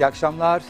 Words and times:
İyi 0.00 0.06
akşamlar, 0.06 0.62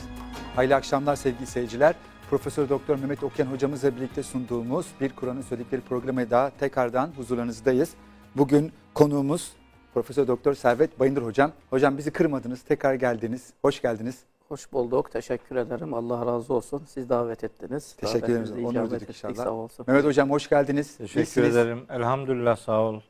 hayırlı 0.57 0.75
akşamlar 0.75 1.16
sevgili 1.16 1.46
seyirciler. 1.46 1.95
Profesör 2.30 2.68
Doktor 2.68 2.98
Mehmet 2.98 3.22
Okyan 3.22 3.46
hocamızla 3.46 3.96
birlikte 3.96 4.22
sunduğumuz 4.22 4.86
Bir 5.00 5.11
Kur'an'ın 5.11 5.43
Söyledikleri 5.43 5.80
programı 5.80 6.30
daha 6.30 6.50
tekrardan 6.50 7.11
huzurlarınızdayız. 7.16 7.90
Bugün 8.36 8.72
konuğumuz 8.95 9.53
Profesör 9.95 10.27
Doktor 10.27 10.54
Servet 10.54 11.00
Bayındır 11.00 11.22
hocam. 11.22 11.53
Hocam 11.71 11.98
bizi 11.98 12.11
kırmadınız, 12.11 12.62
tekrar 12.62 12.95
geldiniz. 12.95 13.53
Hoş 13.62 13.82
geldiniz. 13.82 14.18
Hoş 14.49 14.72
bulduk. 14.72 15.13
Teşekkür 15.13 15.57
ederim. 15.57 15.94
Allah 15.94 16.27
razı 16.27 16.54
olsun. 16.54 16.82
Siz 16.89 17.08
davet 17.08 17.44
ettiniz. 17.44 17.96
Teşekkür 17.96 18.32
ederiz. 18.32 18.57
Duyduk 18.57 18.93
ettik. 18.93 19.08
inşallah. 19.08 19.35
Sağ 19.35 19.50
olsun. 19.50 19.85
Mehmet 19.89 20.04
hocam 20.04 20.30
hoş 20.30 20.49
geldiniz. 20.49 20.96
Teşekkür 20.96 21.21
İyisiniz. 21.21 21.57
ederim. 21.57 21.86
Elhamdülillah 21.91 22.57
sağ 22.57 22.80
ol. 22.80 23.00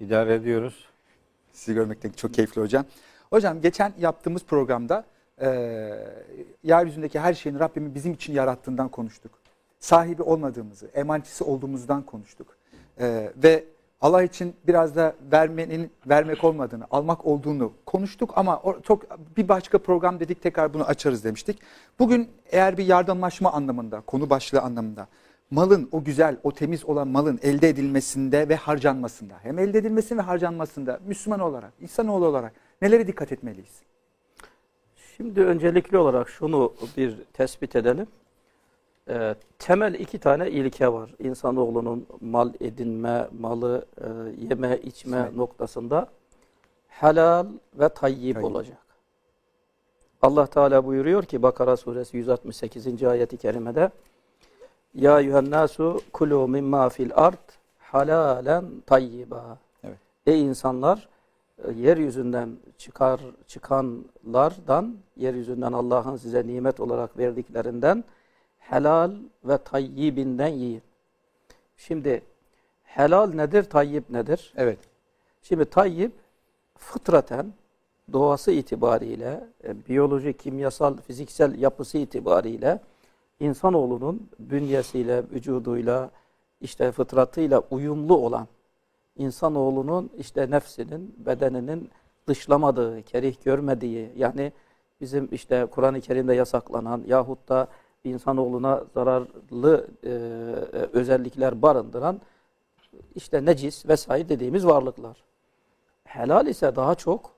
İdare 0.00 0.34
ediyoruz. 0.34 0.86
Sizi 1.52 1.74
görmek 1.74 2.02
de 2.02 2.12
çok 2.12 2.34
keyifli 2.34 2.62
hocam. 2.62 2.84
Hocam 3.30 3.60
geçen 3.60 3.92
yaptığımız 3.98 4.44
programda 4.44 5.04
e, 5.42 5.48
yeryüzündeki 6.62 7.20
her 7.20 7.34
şeyin 7.34 7.58
Rabbimin 7.58 7.94
bizim 7.94 8.12
için 8.12 8.32
yarattığından 8.32 8.88
konuştuk. 8.88 9.32
Sahibi 9.78 10.22
olmadığımızı, 10.22 10.86
emanetçisi 10.94 11.44
olduğumuzdan 11.44 12.02
konuştuk. 12.02 12.56
E, 13.00 13.32
ve 13.36 13.64
Allah 14.00 14.22
için 14.22 14.54
biraz 14.66 14.96
da 14.96 15.14
vermenin 15.32 15.90
vermek 16.06 16.44
olmadığını, 16.44 16.84
almak 16.90 17.26
olduğunu 17.26 17.72
konuştuk 17.86 18.32
ama 18.36 18.62
çok 18.82 19.02
bir 19.36 19.48
başka 19.48 19.78
program 19.78 20.20
dedik 20.20 20.42
tekrar 20.42 20.74
bunu 20.74 20.84
açarız 20.84 21.24
demiştik. 21.24 21.58
Bugün 21.98 22.28
eğer 22.50 22.78
bir 22.78 22.86
yardımlaşma 22.86 23.52
anlamında, 23.52 24.00
konu 24.00 24.30
başlığı 24.30 24.60
anlamında 24.60 25.06
malın 25.50 25.88
o 25.92 26.04
güzel, 26.04 26.36
o 26.42 26.52
temiz 26.52 26.84
olan 26.84 27.08
malın 27.08 27.38
elde 27.42 27.68
edilmesinde 27.68 28.48
ve 28.48 28.56
harcanmasında, 28.56 29.34
hem 29.42 29.58
elde 29.58 29.78
edilmesinde 29.78 30.18
ve 30.18 30.22
harcanmasında 30.22 31.00
Müslüman 31.06 31.40
olarak, 31.40 31.72
insanoğlu 31.80 32.26
olarak 32.26 32.52
nelere 32.82 33.06
dikkat 33.06 33.32
etmeliyiz? 33.32 33.82
Şimdi 35.22 35.40
öncelikli 35.40 35.98
olarak 35.98 36.28
şunu 36.28 36.72
bir 36.96 37.16
tespit 37.32 37.76
edelim. 37.76 38.06
Ee, 39.08 39.34
temel 39.58 39.94
iki 39.94 40.18
tane 40.18 40.50
ilke 40.50 40.92
var. 40.92 41.14
İnsanoğlunun 41.18 42.06
mal 42.20 42.52
edinme, 42.60 43.28
malı 43.40 43.84
e, 44.00 44.06
yeme, 44.48 44.78
içme 44.78 45.16
Evet. 45.16 45.36
noktasında 45.36 46.06
helal 46.88 47.46
ve 47.74 47.88
tayyip 47.88 48.34
Tayyip. 48.34 48.50
olacak. 48.50 48.78
Allah 50.22 50.46
Teala 50.46 50.86
buyuruyor 50.86 51.22
ki 51.22 51.42
Bakara 51.42 51.76
suresi 51.76 52.16
168. 52.16 53.02
ayeti 53.04 53.36
kerimede 53.36 53.90
Ya 54.94 55.20
eyyühennasu 55.20 56.00
kulu 56.12 56.48
mimma 56.48 56.88
fil 56.88 57.10
ard 57.14 57.48
halalen 57.78 58.64
tayyiba. 58.86 59.58
Evet. 59.84 59.98
Ey 60.26 60.42
insanlar 60.42 60.98
e, 60.98 61.11
yeryüzünden 61.76 62.56
çıkar 62.78 63.20
çıkanlardan 63.46 64.96
yeryüzünden 65.16 65.72
Allah'ın 65.72 66.16
size 66.16 66.46
nimet 66.46 66.80
olarak 66.80 67.18
verdiklerinden 67.18 68.04
helal 68.58 69.12
ve 69.44 69.58
tayyibinden 69.58 70.48
yiyin. 70.48 70.82
Şimdi 71.76 72.22
helal 72.82 73.34
nedir, 73.34 73.62
tayyip 73.64 74.10
nedir? 74.10 74.52
Evet. 74.56 74.78
Şimdi 75.42 75.64
tayyip 75.64 76.12
fıtraten 76.78 77.52
doğası 78.12 78.52
itibariyle, 78.52 79.48
e, 79.64 79.86
biyolojik, 79.88 80.38
kimyasal, 80.38 80.96
fiziksel 80.96 81.58
yapısı 81.58 81.98
itibariyle 81.98 82.80
insanoğlunun 83.40 84.28
bünyesiyle, 84.38 85.22
vücuduyla, 85.30 86.10
işte 86.60 86.92
fıtratıyla 86.92 87.62
uyumlu 87.70 88.16
olan 88.16 88.46
insanoğlunun 89.16 90.10
işte 90.18 90.50
nefsinin, 90.50 91.14
bedeninin 91.18 91.90
dışlamadığı, 92.28 93.02
kerih 93.02 93.44
görmediği 93.44 94.12
yani 94.16 94.52
bizim 95.00 95.28
işte 95.32 95.66
Kur'an-ı 95.70 96.00
Kerim'de 96.00 96.34
yasaklanan 96.34 97.02
yahut 97.06 97.48
da 97.48 97.66
insanoğluna 98.04 98.84
zararlı 98.94 99.86
e, 100.04 100.08
özellikler 100.92 101.62
barındıran 101.62 102.20
işte 103.14 103.44
necis 103.44 103.88
vesaire 103.88 104.28
dediğimiz 104.28 104.66
varlıklar. 104.66 105.16
Helal 106.04 106.46
ise 106.46 106.76
daha 106.76 106.94
çok 106.94 107.30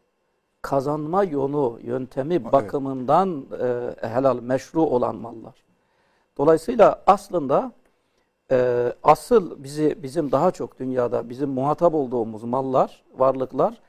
kazanma 0.63 1.25
yolu, 1.25 1.79
yöntemi 1.83 2.35
Evet. 2.35 2.53
bakımından 2.53 3.47
e, 3.61 4.09
helal, 4.09 4.41
meşru 4.41 4.83
olan 4.83 5.17
mallar. 5.17 5.55
Dolayısıyla 6.39 7.03
aslında 7.07 7.73
e, 8.51 8.93
asıl 9.03 9.65
bizi 9.65 10.03
bizim 10.03 10.33
daha 10.33 10.51
çok 10.51 10.79
dünyada 10.79 11.31
bizim 11.31 11.51
muhatap 11.51 11.95
olduğumuz 11.95 12.45
mallar, 12.45 13.05
varlıklar 13.17 13.81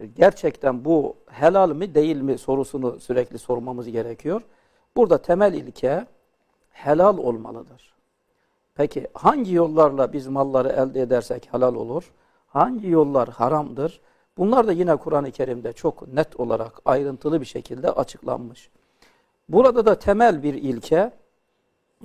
e, 0.00 0.06
gerçekten 0.06 0.84
bu 0.84 1.16
helal 1.26 1.72
mi 1.72 1.94
değil 1.94 2.16
mi 2.16 2.38
sorusunu 2.38 3.00
sürekli 3.00 3.38
sormamız 3.38 3.88
gerekiyor. 3.88 4.42
Burada 4.96 5.18
temel 5.18 5.54
ilke 5.54 6.06
helal 6.70 7.18
olmalıdır. 7.18 7.94
Peki 8.74 9.06
hangi 9.14 9.54
yollarla 9.54 10.12
biz 10.12 10.26
malları 10.26 10.68
elde 10.68 11.00
edersek 11.00 11.48
helal 11.52 11.74
olur? 11.74 12.12
Hangi 12.46 12.88
yollar 12.88 13.28
haramdır? 13.28 14.00
Bunlar 14.38 14.66
da 14.66 14.72
yine 14.72 14.96
Kur'an-ı 14.96 15.30
Kerim'de 15.30 15.72
çok 15.72 16.08
net 16.08 16.40
olarak 16.40 16.72
ayrıntılı 16.84 17.40
bir 17.40 17.46
şekilde 17.46 17.90
açıklanmış. 17.90 18.70
Burada 19.48 19.86
da 19.86 19.98
temel 19.98 20.42
bir 20.42 20.54
ilke, 20.54 21.12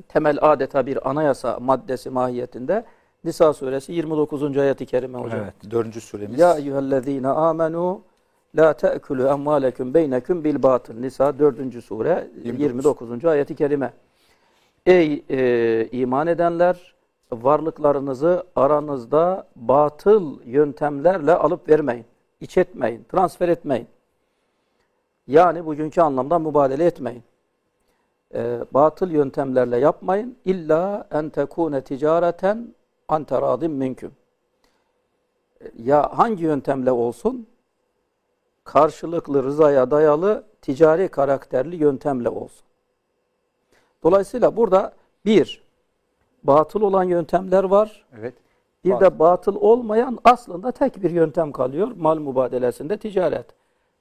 temel 0.08 0.38
adeta 0.42 0.86
bir 0.86 1.10
anayasa 1.10 1.60
maddesi 1.60 2.10
mahiyetinde 2.10 2.84
Nisa 3.24 3.54
suresi 3.54 3.94
29. 3.94 4.58
ayeti 4.58 4.86
kerime 4.86 5.18
hocam. 5.18 5.40
Evet. 5.40 5.72
Dördüncü 5.72 6.02
suremiz. 6.02 6.40
Ya 6.40 6.58
eyyühellezine 6.58 7.28
amenu 7.28 8.02
la 8.56 8.74
te'külü 8.74 9.24
emvaleküm 9.24 9.94
beyneküm 9.94 10.44
bil 10.44 10.64
batıl. 10.64 10.94
Nisa 10.94 11.40
4. 11.40 11.84
sure 11.84 12.28
29. 12.44 12.60
29. 12.60 13.26
ayeti 13.26 13.56
kerime. 13.56 13.94
Ey 14.86 15.24
e, 15.30 15.88
iman 15.92 16.28
edenler 16.28 16.94
varlıklarınızı 17.32 18.44
aranızda 18.56 19.48
batıl 19.56 20.40
yöntemlerle 20.46 21.34
alıp 21.34 21.70
vermeyin. 21.70 22.06
İç 22.42 22.58
etmeyin, 22.58 23.06
transfer 23.12 23.50
etmeyin. 23.50 23.88
Yani 25.28 25.66
bugünkü 25.66 26.02
anlamda 26.02 26.40
mübadele 26.40 26.86
etmeyin. 26.86 27.24
E, 28.34 28.60
batıl 28.72 29.12
yöntemlerle 29.12 29.78
yapmayın. 29.78 30.38
İlla 30.46 31.08
en 31.12 31.30
tekune 31.30 31.82
ticareten 31.82 32.76
an 33.08 33.24
teradin 33.24 33.72
minküm 33.72 34.12
ya 35.78 36.18
hangi 36.18 36.44
yöntemle 36.44 36.92
olsun 36.92 37.48
karşılıklı 38.64 39.44
rızaya 39.44 39.92
dayalı 39.92 40.44
ticari 40.62 41.08
karakterli 41.08 41.76
yöntemle 41.76 42.30
olsun. 42.30 42.66
Dolayısıyla 44.04 44.58
burada 44.58 44.94
bir, 45.26 45.64
batıl 46.44 46.82
olan 46.82 47.04
yöntemler 47.04 47.64
var. 47.64 48.06
Evet. 48.20 48.34
Bir 48.86 48.92
Batıl. 48.92 49.06
de 49.06 49.20
batıl 49.20 49.56
olmayan 49.56 50.20
aslında 50.24 50.72
tek 50.72 51.04
bir 51.04 51.12
yöntem 51.12 51.52
kalıyor 51.52 51.92
mal 51.98 52.18
mübadelesinde 52.18 52.98
ticaret. 52.98 53.46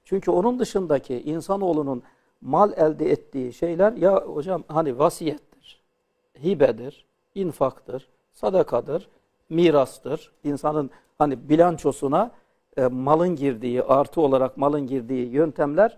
Çünkü 0.03 0.31
onun 0.31 0.59
dışındaki 0.59 1.21
insanoğlunun 1.21 2.03
mal 2.43 2.71
elde 2.75 3.11
ettiği 3.11 3.53
şeyler 3.53 3.93
ya 3.93 4.15
hocam 4.15 4.63
hani 4.67 4.99
vasiyettir, 4.99 5.81
hibedir, 6.43 7.05
infaktır, 7.35 8.09
sadakadır, 8.31 9.09
mirastır. 9.49 10.31
İnsanın 10.43 10.89
hani 11.17 11.49
bilançosuna 11.49 12.31
e, 12.77 12.87
malın 12.87 13.35
girdiği, 13.35 13.83
artı 13.83 14.21
olarak 14.21 14.57
malın 14.57 14.87
girdiği 14.87 15.29
yöntemler 15.29 15.97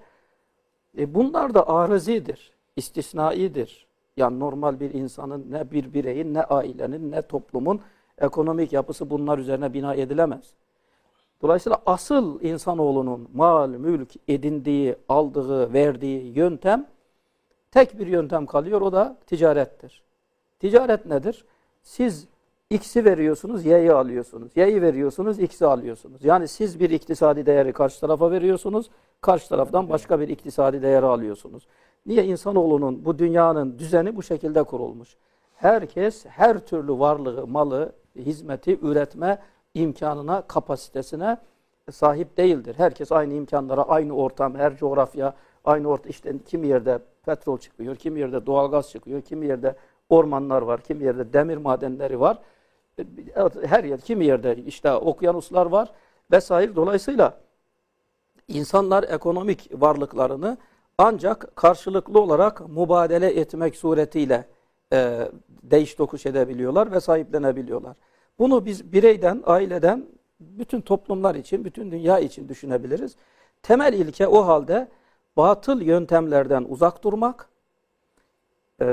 e, 0.98 1.16
bunlar 1.16 1.54
da 1.54 1.70
arızidir, 1.70 2.52
istisnaidir. 2.76 3.86
Yani 4.18 4.40
normal 4.40 4.80
bir 4.80 4.94
insanın 4.94 5.52
ne 5.52 5.72
bir 5.72 5.94
bireyin 5.94 6.34
ne 6.34 6.44
ailenin 6.44 7.12
ne 7.12 7.22
toplumun 7.22 7.82
ekonomik 8.18 8.74
yapısı 8.74 9.10
bunlar 9.10 9.38
üzerine 9.38 9.74
bina 9.74 9.96
edilemez. 9.96 10.54
Dolayısıyla 11.42 11.78
asıl 11.86 12.42
insanoğlunun 12.42 13.30
mal, 13.34 13.70
mülk 13.70 14.10
edindiği, 14.28 14.96
aldığı, 15.10 15.74
verdiği 15.74 16.38
yöntem 16.38 16.88
tek 17.72 18.00
bir 18.00 18.08
yöntem 18.08 18.46
kalıyor 18.46 18.82
o 18.82 18.92
da 18.92 19.18
ticarettir. 19.28 20.04
Ticaret 20.60 21.06
nedir? 21.06 21.46
Siz 21.84 22.28
X'i 22.70 23.06
veriyorsunuz, 23.06 23.66
Y'yi 23.66 23.94
alıyorsunuz. 23.94 24.52
Y'yi 24.56 24.82
veriyorsunuz, 24.82 25.40
X'i 25.40 25.66
alıyorsunuz. 25.66 26.26
Yani 26.26 26.48
siz 26.48 26.80
bir 26.80 26.90
iktisadi 26.90 27.46
değeri 27.46 27.74
karşı 27.74 28.00
tarafa 28.00 28.32
veriyorsunuz, 28.32 28.90
karşı 29.22 29.50
taraftan 29.50 29.90
başka 29.90 30.20
bir 30.20 30.28
iktisadi 30.28 30.82
değeri 30.82 31.06
alıyorsunuz. 31.06 31.68
Niye? 32.06 32.26
insanoğlunun, 32.26 33.06
bu 33.06 33.20
dünyanın 33.20 33.80
düzeni 33.80 34.16
bu 34.16 34.24
şekilde 34.24 34.64
kurulmuş. 34.64 35.18
Herkes 35.56 36.26
her 36.26 36.60
türlü 36.60 37.00
varlığı, 37.00 37.48
malı, 37.48 37.92
hizmeti 38.16 38.80
üretme 38.82 39.40
imkanına, 39.76 40.42
kapasitesine 40.42 41.38
sahip 41.92 42.38
değildir. 42.38 42.76
Herkes 42.78 43.12
aynı 43.12 43.34
imkanlara, 43.34 43.84
aynı 43.84 44.16
ortam, 44.16 44.56
her 44.56 44.78
coğrafya, 44.78 45.34
aynı 45.66 45.88
ortam. 45.88 46.10
İşte 46.10 46.34
kimi 46.46 46.68
yerde 46.68 47.00
petrol 47.26 47.58
çıkıyor, 47.58 47.96
kimi 47.96 48.20
yerde 48.20 48.46
doğalgaz 48.46 48.90
çıkıyor, 48.90 49.22
kimi 49.22 49.48
yerde 49.48 49.76
ormanlar 50.10 50.62
var, 50.62 50.82
kimi 50.82 51.04
yerde 51.04 51.34
demir 51.34 51.58
madenleri 51.58 52.20
var. 52.20 52.40
Her 53.66 53.84
yer, 53.84 54.00
kimi 54.00 54.26
yerde 54.26 54.56
işte 54.56 54.94
okyanuslar 54.94 55.66
var 55.66 55.92
vesaire. 56.32 56.76
Dolayısıyla 56.76 57.38
insanlar 58.48 59.04
ekonomik 59.04 59.82
varlıklarını 59.82 60.58
ancak 60.98 61.56
karşılıklı 61.56 62.22
olarak 62.22 62.70
mübadele 62.70 63.40
etmek 63.40 63.76
suretiyle 63.76 64.48
e, 64.94 65.30
değiş 65.50 65.96
tokuş 65.96 66.26
edebiliyorlar 66.26 66.92
ve 66.92 67.00
sahiplenebiliyorlar. 67.00 67.96
Bunu 68.40 68.66
biz 68.66 68.94
bireyden, 68.94 69.44
aileden, 69.46 70.06
bütün 70.40 70.82
toplumlar 70.82 71.36
için, 71.36 71.66
bütün 71.66 71.92
dünya 71.92 72.20
için 72.20 72.50
düşünebiliriz. 72.50 73.16
Temel 73.64 73.94
ilke 73.94 74.28
o 74.28 74.48
halde 74.48 74.88
batıl 75.38 75.82
yöntemlerden 75.82 76.66
uzak 76.70 77.04
durmak. 77.04 77.50
E, 78.82 78.86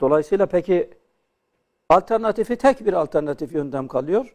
dolayısıyla 0.00 0.46
peki 0.46 0.90
alternatifi 1.88 2.56
tek 2.56 2.86
bir 2.86 2.92
alternatif 2.92 3.52
yöntem 3.52 3.88
kalıyor. 3.88 4.34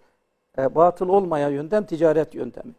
E, 0.58 0.76
batıl 0.76 1.10
olmayan 1.10 1.50
yöntem 1.50 1.86
ticaret 1.86 2.36
yöntemi. 2.36 2.74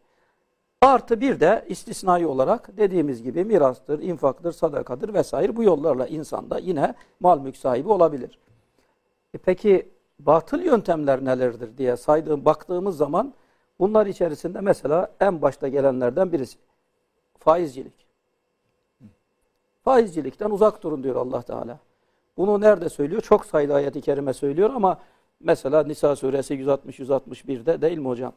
Artı 0.80 1.20
bir 1.20 1.40
de 1.40 1.64
istisnai 1.68 2.26
olarak 2.26 2.76
dediğimiz 2.76 3.22
gibi 3.22 3.44
mirastır, 3.44 4.02
infaktır, 4.02 4.52
sadakadır 4.52 5.14
vesaire 5.14 5.56
bu 5.56 5.62
yollarla 5.62 6.06
insan 6.06 6.50
da 6.50 6.58
yine 6.58 6.94
mal 7.20 7.40
mülk 7.40 7.56
sahibi 7.56 7.88
olabilir. 7.88 8.38
E 9.34 9.38
peki 9.38 9.88
batıl 10.18 10.60
yöntemler 10.60 11.24
nelerdir 11.24 11.78
diye 11.78 11.96
saydığım, 11.96 12.44
baktığımız 12.44 12.96
zaman 12.96 13.34
bunlar 13.78 14.06
içerisinde 14.06 14.60
mesela 14.60 15.08
en 15.20 15.42
başta 15.42 15.68
gelenlerden 15.68 16.32
birisi 16.32 16.58
faizcilik. 17.38 18.06
Faizcilikten 19.84 20.50
uzak 20.50 20.82
durun 20.82 21.02
diyor 21.02 21.16
Allah 21.16 21.42
Teala. 21.42 21.78
Bunu 22.36 22.60
nerede 22.60 22.88
söylüyor? 22.88 23.22
Çok 23.22 23.46
sayıda 23.46 23.74
ayet-i 23.74 24.00
kerime 24.00 24.32
söylüyor 24.32 24.70
ama 24.74 25.00
mesela 25.40 25.82
Nisa 25.82 26.16
suresi 26.16 26.54
160-161'de 26.54 27.82
değil 27.82 27.98
mi 27.98 28.08
hocam? 28.08 28.32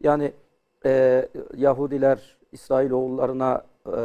Yani 0.00 0.32
e, 0.84 1.28
Yahudiler 1.56 2.36
İsrailoğullarına 2.52 3.62
e, 3.88 3.96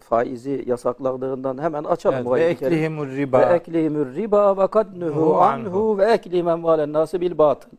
faizi 0.00 0.64
yasakladığından 0.66 1.62
hemen 1.62 1.84
açalım 1.84 2.16
Evet, 2.16 2.26
ve 2.26 2.30
ayet-i 2.34 2.58
kerime. 2.58 2.76
eklihimur 2.76 3.06
Ve 3.08 3.16
riba. 3.16 3.42
eklihimür 3.42 4.14
riba 4.14 4.58
ve 4.62 4.66
kad 4.66 4.86
nuhu 5.00 5.20
Hu 5.20 5.40
anhu. 5.40 5.68
anhu 5.68 5.98
ve 5.98 6.04
eklim 6.04 6.48
emvalen 6.48 6.92
nası 6.92 7.20
bil 7.20 7.38
batıl. 7.38 7.70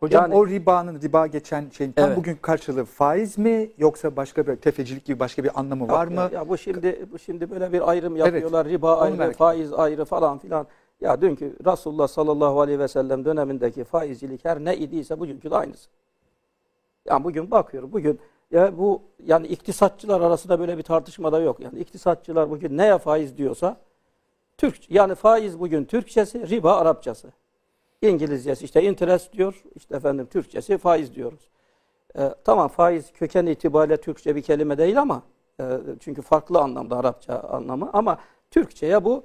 Hocam 0.00 0.22
Yani- 0.22 0.34
o 0.34 0.46
ribanın, 0.46 1.00
riba 1.02 1.26
geçen 1.26 1.64
şeyin 1.70 1.92
tam 1.92 2.06
Evet. 2.08 2.16
bugün 2.16 2.34
karşılığı 2.42 2.84
faiz 2.84 3.38
mi 3.38 3.70
yoksa 3.78 4.16
başka 4.16 4.46
bir 4.46 4.56
tefecilik 4.56 5.04
gibi 5.04 5.20
başka 5.20 5.44
bir 5.44 5.60
anlamı 5.60 5.88
var 5.88 6.04
Yok 6.04 6.12
mı? 6.14 6.20
Ya, 6.20 6.28
ya 6.32 6.48
bu 6.48 6.58
şimdi 6.58 7.06
bu 7.12 7.18
şimdi 7.18 7.50
böyle 7.50 7.72
bir 7.72 7.90
ayrım 7.90 8.16
yapıyorlar. 8.16 8.66
Riba 8.68 8.94
onu 8.96 9.02
ayrı, 9.02 9.16
merak 9.16 9.36
faiz 9.36 9.72
ayrı 9.72 10.04
falan 10.04 10.38
filan. 10.38 10.66
Ya 11.00 11.20
dünkü 11.20 11.56
Resulullah 11.66 12.08
sallallahu 12.08 12.60
aleyhi 12.60 12.78
ve 12.78 12.88
sellem 12.88 13.24
dönemindeki 13.24 13.84
faizcilik 13.84 14.44
her 14.44 14.64
ne 14.64 14.76
idiyse 14.76 15.20
bugünkü 15.20 15.50
de 15.50 15.56
aynısı. 15.56 15.88
Yani 17.08 17.24
bugün 17.24 17.50
bakıyorum 17.50 17.92
bugün 17.92 18.20
ya 18.50 18.78
bu 18.78 19.02
yani 19.26 19.46
iktisatçılar 19.46 20.20
arasında 20.20 20.60
böyle 20.60 20.78
bir 20.78 20.82
tartışma 20.82 21.32
da 21.32 21.40
yok. 21.40 21.60
Yani 21.60 21.78
iktisatçılar 21.78 22.50
bugün 22.50 22.78
neye 22.78 22.98
faiz 22.98 23.36
diyorsa 23.36 23.76
Türk 24.58 24.90
yani 24.90 25.14
faiz 25.14 25.60
bugün 25.60 25.84
Türkçesi, 25.84 26.48
riba 26.48 26.76
Arapçası. 26.76 27.32
İngilizcesi 28.02 28.64
işte 28.64 28.82
interest 28.82 29.32
diyor, 29.32 29.62
işte 29.74 29.96
efendim 29.96 30.26
Türkçesi 30.26 30.78
faiz 30.78 31.14
diyoruz. 31.14 31.48
Ee, 32.18 32.34
tamam 32.44 32.68
faiz 32.68 33.12
köken 33.12 33.46
itibariyle 33.46 33.96
Türkçe 33.96 34.36
bir 34.36 34.42
kelime 34.42 34.78
değil 34.78 35.00
ama 35.00 35.22
e, 35.60 35.64
çünkü 36.00 36.22
farklı 36.22 36.58
anlamda 36.58 36.96
Arapça 36.96 37.40
anlamı 37.40 37.90
ama 37.92 38.18
Türkçe'ye 38.50 39.04
bu 39.04 39.24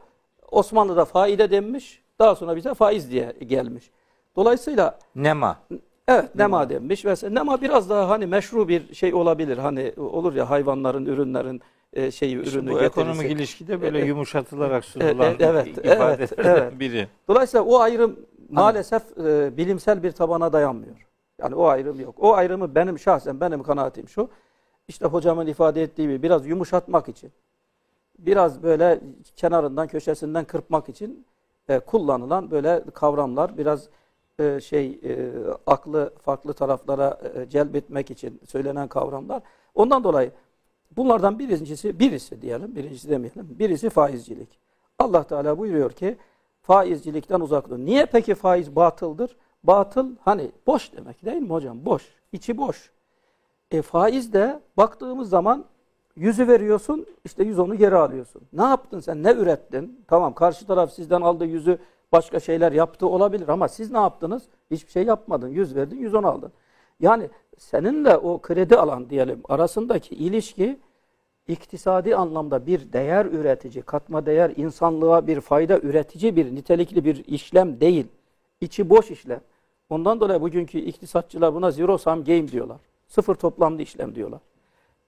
Osmanlı'da 0.51 1.06
faide 1.06 1.51
denmiş, 1.51 2.04
daha 2.19 2.36
sonra 2.36 2.56
bize 2.56 2.74
faiz 2.74 3.12
diye 3.12 3.33
gelmiş. 3.48 3.92
Dolayısıyla 4.36 5.00
Nema. 5.16 5.60
Evet 6.07 6.35
nema 6.35 6.69
denmiş. 6.69 7.03
Mesela 7.05 7.33
nema 7.33 7.61
biraz 7.61 7.89
daha 7.89 8.09
hani 8.09 8.25
meşru 8.27 8.67
bir 8.67 8.93
şey 8.95 9.13
olabilir. 9.13 9.57
Hani 9.57 9.93
olur 9.97 10.33
ya 10.35 10.49
hayvanların, 10.49 11.05
ürünlerin 11.05 11.61
e, 11.93 12.11
şeyi, 12.11 12.41
İşte 12.41 12.57
ürünü 12.57 12.69
bu 12.71 12.73
getirisi. 12.79 12.99
ekonomik 13.01 13.31
ilişkide 13.31 13.81
böyle 13.81 13.97
Evet. 13.97 14.07
yumuşatılarak 14.07 14.83
E, 14.83 14.87
sunulan 14.87 15.31
e, 15.31 15.35
evet, 15.39 15.67
ifadelerden 15.67 16.09
evet, 16.09 16.33
evet. 16.37 16.79
biri. 16.79 17.07
Dolayısıyla 17.27 17.63
o 17.65 17.79
ayrım 17.79 18.19
maalesef 18.49 19.17
e, 19.17 19.57
bilimsel 19.57 20.03
bir 20.03 20.11
tabana 20.11 20.53
dayanmıyor. 20.53 20.95
Yani 21.41 21.55
o 21.55 21.65
ayrım 21.67 21.99
yok. 21.99 22.15
O 22.19 22.33
ayrımı 22.33 22.75
benim 22.75 22.99
şahsen 22.99 23.39
benim 23.41 23.63
kanaatim 23.63 24.09
şu. 24.09 24.29
İşte 24.87 25.05
hocamın 25.05 25.47
ifade 25.47 25.81
ettiği 25.83 26.01
gibi 26.01 26.23
biraz 26.23 26.47
yumuşatmak 26.47 27.09
için, 27.09 27.31
biraz 28.19 28.63
böyle 28.63 28.99
kenarından 29.35 29.87
köşesinden 29.87 30.45
kırpmak 30.45 30.89
için 30.89 31.25
e, 31.69 31.79
kullanılan 31.79 32.51
böyle 32.51 32.83
kavramlar 32.93 33.57
biraz 33.57 33.89
e, 34.39 34.59
şey 34.61 34.99
e, 35.03 35.31
aklı 35.67 36.13
farklı 36.21 36.53
taraflara 36.53 37.19
e, 37.35 37.49
celbetmek 37.49 38.11
için 38.11 38.41
söylenen 38.45 38.87
kavramlar. 38.87 39.41
Ondan 39.75 40.03
dolayı 40.03 40.31
bunlardan 40.97 41.39
birincisi 41.39 41.99
birisi 41.99 42.41
diyelim, 42.41 42.75
birincisi 42.75 43.09
demeyelim. 43.09 43.47
Birisi 43.59 43.89
faizcilik. 43.89 44.59
Allah 44.99 45.23
Teala 45.23 45.57
buyuruyor 45.57 45.91
ki 45.91 46.17
faizcilikten 46.61 47.39
uzak 47.39 47.69
durun. 47.69 47.85
Niye 47.85 48.05
peki 48.05 48.35
faiz 48.35 48.75
batıldır? 48.75 49.37
Batıl 49.63 50.15
hani 50.21 50.51
boş 50.67 50.93
demek 50.93 51.25
değil 51.25 51.41
mi 51.41 51.49
hocam? 51.49 51.85
Boş. 51.85 52.15
içi 52.31 52.57
boş. 52.57 52.91
E 53.71 53.81
faiz 53.81 54.33
de 54.33 54.59
baktığımız 54.77 55.29
zaman 55.29 55.65
yüzü 56.15 56.47
veriyorsun 56.47 57.05
işte 57.25 57.43
yüz 57.43 57.59
onu 57.59 57.75
geri 57.75 57.95
alıyorsun. 57.95 58.41
Ne 58.53 58.63
yaptın 58.63 58.99
sen? 58.99 59.23
Ne 59.23 59.31
ürettin? 59.31 60.05
Tamam 60.07 60.33
karşı 60.33 60.67
taraf 60.67 60.93
sizden 60.93 61.21
aldığı 61.21 61.45
yüzü 61.45 61.79
başka 62.11 62.39
şeyler 62.39 62.71
yaptı 62.71 63.07
olabilir 63.07 63.47
ama 63.49 63.67
siz 63.67 63.91
ne 63.91 63.97
yaptınız? 63.97 64.43
Hiçbir 64.71 64.91
şey 64.91 65.03
yapmadın. 65.03 65.47
Yüz 65.49 65.75
verdin, 65.75 65.97
yüz 65.97 66.13
onu 66.13 66.27
aldın. 66.27 66.51
Yani 66.99 67.29
seninle 67.57 68.17
o 68.17 68.41
kredi 68.41 68.75
alan 68.77 69.09
diyelim 69.09 69.41
arasındaki 69.49 70.15
ilişki 70.15 70.79
iktisadi 71.47 72.15
anlamda 72.15 72.65
bir 72.65 72.93
değer 72.93 73.25
üretici, 73.25 73.83
katma 73.83 74.25
değer, 74.25 74.53
insanlığa 74.55 75.27
bir 75.27 75.41
fayda 75.41 75.79
üretici 75.79 76.35
bir 76.35 76.55
nitelikli 76.55 77.05
bir 77.05 77.25
işlem 77.25 77.79
değil. 77.79 78.07
İçi 78.61 78.89
boş 78.89 79.11
işlem. 79.11 79.41
Ondan 79.89 80.19
dolayı 80.19 80.41
bugünkü 80.41 80.77
iktisatçılar 80.79 81.53
buna 81.53 81.71
zero 81.71 81.97
sum 81.97 82.23
game 82.23 82.47
diyorlar. 82.47 82.77
Sıfır 83.07 83.35
toplamlı 83.35 83.81
işlem 83.81 84.15
diyorlar. 84.15 84.39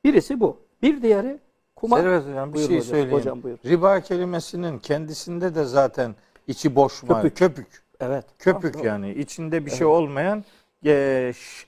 Birisi 0.03 0.39
bu. 0.39 0.57
Bir 0.81 1.01
diğeri 1.01 1.39
kumar. 1.75 2.01
Servet 2.01 2.23
Hocam 2.27 2.49
bir 2.49 2.53
Buyurun 2.53 2.67
şey 2.69 2.77
hocam, 2.77 2.89
söyleyeyim. 2.89 3.17
hocam 3.19 3.43
buyur. 3.43 3.57
Riba 3.65 3.99
kelimesinin 4.01 4.79
kendisinde 4.79 5.55
de 5.55 5.63
zaten 5.63 6.15
içi 6.47 6.75
boş 6.75 7.03
var. 7.03 7.21
Köpük. 7.21 7.37
Köpük. 7.37 7.67
Evet. 7.99 8.25
Köpük 8.39 8.73
Tamam. 8.73 8.87
yani. 8.87 9.13
içinde 9.13 9.65
bir 9.65 9.71
şey 9.71 9.87
olmayan 9.87 10.43
e, 10.85 11.33
ş- 11.35 11.67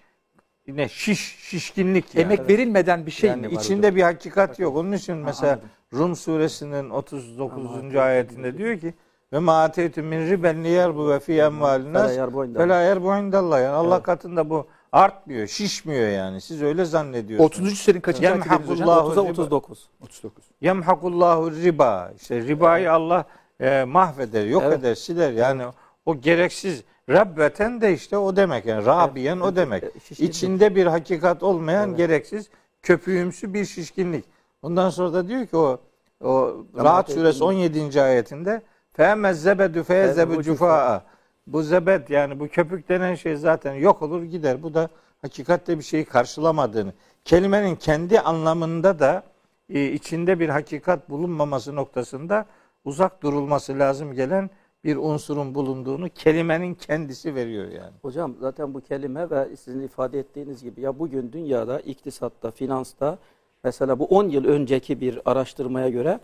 ne 0.67 0.89
şiş 0.89 1.37
şişkinlik 1.39 2.15
yani. 2.15 2.23
Emek 2.23 2.49
verilmeden 2.49 3.05
bir 3.05 3.11
şey 3.11 3.29
yani 3.29 3.47
mi 3.47 3.53
içinde 3.53 3.95
bir 3.95 4.01
hakikat 4.01 4.59
yok. 4.59 4.77
Onun 4.77 4.91
için 4.91 5.17
mesela 5.17 5.53
anladım. 5.53 5.69
Rum 5.93 6.15
suresinin 6.15 6.89
39. 6.89 7.95
ayetinde 7.95 8.57
diyor 8.57 8.79
ki 8.79 8.93
ve 9.33 9.39
ma 9.39 9.63
ateytum 9.63 10.05
min 10.05 10.29
riben 10.29 10.63
liyerbu 10.63 11.09
ve 11.09 11.19
fi 11.19 11.33
emvalinas 11.33 12.11
Fela 12.57 12.81
yerbu 12.81 13.15
indallah. 13.15 13.57
Yani 13.61 13.75
Allah 13.75 13.95
Evet. 13.95 14.03
katında 14.05 14.49
bu 14.49 14.67
artmıyor, 14.91 15.47
şişmiyor 15.47 16.09
yani. 16.09 16.41
Siz 16.41 16.61
öyle 16.61 16.85
zannediyorsunuz. 16.85 17.57
30. 17.59 17.77
surenin 17.79 18.01
kaçıncı 18.01 18.27
ayeti 18.31 18.49
hocam? 18.49 18.59
Yemhakullahu 18.59 19.09
30'a 19.09 19.23
riba. 19.23 19.31
39. 19.31 19.89
39. 20.01 20.43
Yemhakullahu 20.61 21.51
riba. 21.51 22.11
İşte 22.21 22.41
ribayı 22.41 22.93
Allah 22.93 23.25
e, 23.59 23.83
mahveder, 23.83 24.45
yok 24.45 24.63
Evet. 24.65 24.79
eder, 24.79 24.95
siler. 24.95 25.31
Yani 25.31 25.63
o 26.05 26.21
gereksiz 26.21 26.83
Rabbeten 27.09 27.81
de 27.81 27.93
işte 27.93 28.17
o 28.17 28.35
demek 28.35 28.65
yani. 28.65 28.85
Rabiyen 28.85 29.39
o 29.39 29.55
demek. 29.55 29.83
E, 29.83 29.91
şişkinlik. 29.99 30.35
İçinde 30.35 30.75
bir 30.75 30.85
hakikat 30.85 31.43
olmayan 31.43 31.89
Evet. 31.89 31.97
gereksiz 31.97 32.49
köpüğümsü 32.81 33.53
bir 33.53 33.65
şişkinlik. 33.65 34.25
Ondan 34.61 34.89
sonra 34.89 35.13
da 35.13 35.27
diyor 35.27 35.45
ki 35.47 35.57
o 35.57 35.79
o 36.23 36.65
Rahat 36.77 37.11
suresi 37.11 37.43
17. 37.43 38.01
ayetinde 38.01 38.61
fehemmez 38.93 39.41
zebedu 39.41 39.83
feyezebu 39.83 40.43
cufaa. 40.43 41.03
Bu 41.47 41.63
zebet 41.63 42.09
yani 42.09 42.39
bu 42.39 42.47
köpük 42.47 42.89
denen 42.89 43.15
şey 43.15 43.35
zaten 43.35 43.73
yok 43.73 44.01
olur 44.01 44.23
gider. 44.23 44.63
Bu 44.63 44.73
da 44.73 44.89
hakikatte 45.21 45.77
bir 45.77 45.83
şeyi 45.83 46.05
karşılamadığını. 46.05 46.93
Kelimenin 47.25 47.75
kendi 47.75 48.19
anlamında 48.19 48.99
da 48.99 49.23
e, 49.69 49.85
içinde 49.85 50.39
bir 50.39 50.49
hakikat 50.49 51.09
bulunmaması 51.09 51.75
noktasında 51.75 52.45
uzak 52.85 53.23
durulması 53.23 53.79
lazım 53.79 54.13
gelen 54.13 54.49
bir 54.83 54.95
unsurun 54.95 55.55
bulunduğunu 55.55 56.09
kelimenin 56.09 56.73
kendisi 56.73 57.35
veriyor 57.35 57.71
yani. 57.71 57.93
Hocam 58.01 58.35
zaten 58.39 58.73
bu 58.73 58.81
kelime 58.81 59.29
ve 59.29 59.55
sizin 59.55 59.81
ifade 59.81 60.19
ettiğiniz 60.19 60.63
gibi 60.63 60.81
ya 60.81 60.99
bugün 60.99 61.31
dünyada 61.31 61.79
iktisatta, 61.79 62.51
finansta 62.51 63.17
mesela 63.63 63.99
bu 63.99 64.05
10 64.05 64.29
yıl 64.29 64.45
önceki 64.45 65.01
bir 65.01 65.19
araştırmaya 65.25 65.89
göre 65.89 66.19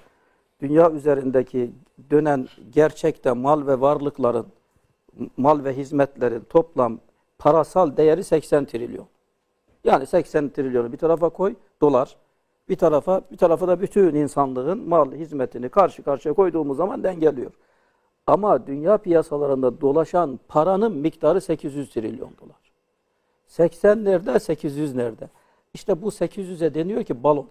dünya 0.61 0.91
üzerindeki 0.91 1.71
dönen 2.11 2.47
gerçekte 2.71 3.31
mal 3.31 3.67
ve 3.67 3.81
varlıkların, 3.81 4.47
mal 5.37 5.63
ve 5.63 5.77
hizmetlerin 5.77 6.41
toplam 6.49 6.99
parasal 7.37 7.97
değeri 7.97 8.23
80 8.23 8.65
trilyon. 8.65 9.07
Yani 9.83 10.05
80 10.05 10.49
trilyonu 10.49 10.91
bir 10.91 10.97
tarafa 10.97 11.29
koy 11.29 11.55
dolar, 11.81 12.15
bir 12.69 12.75
tarafa 12.75 13.21
bir 13.31 13.37
tarafa 13.37 13.67
da 13.67 13.81
bütün 13.81 14.15
insanlığın 14.15 14.89
mal 14.89 15.11
hizmetini 15.11 15.69
karşı 15.69 16.03
karşıya 16.03 16.33
koyduğumuz 16.33 16.77
zaman 16.77 17.03
dengeliyor. 17.03 17.51
Ama 18.27 18.67
dünya 18.67 18.97
piyasalarında 18.97 19.81
dolaşan 19.81 20.39
paranın 20.47 20.97
miktarı 20.97 21.41
800 21.41 21.89
trilyon 21.89 22.31
dolar. 22.41 22.65
80 23.47 24.05
nerede, 24.05 24.39
800 24.39 24.95
nerede? 24.95 25.29
İşte 25.73 26.01
bu 26.01 26.07
800'e 26.07 26.73
deniyor 26.73 27.03
ki 27.03 27.23
balon. 27.23 27.47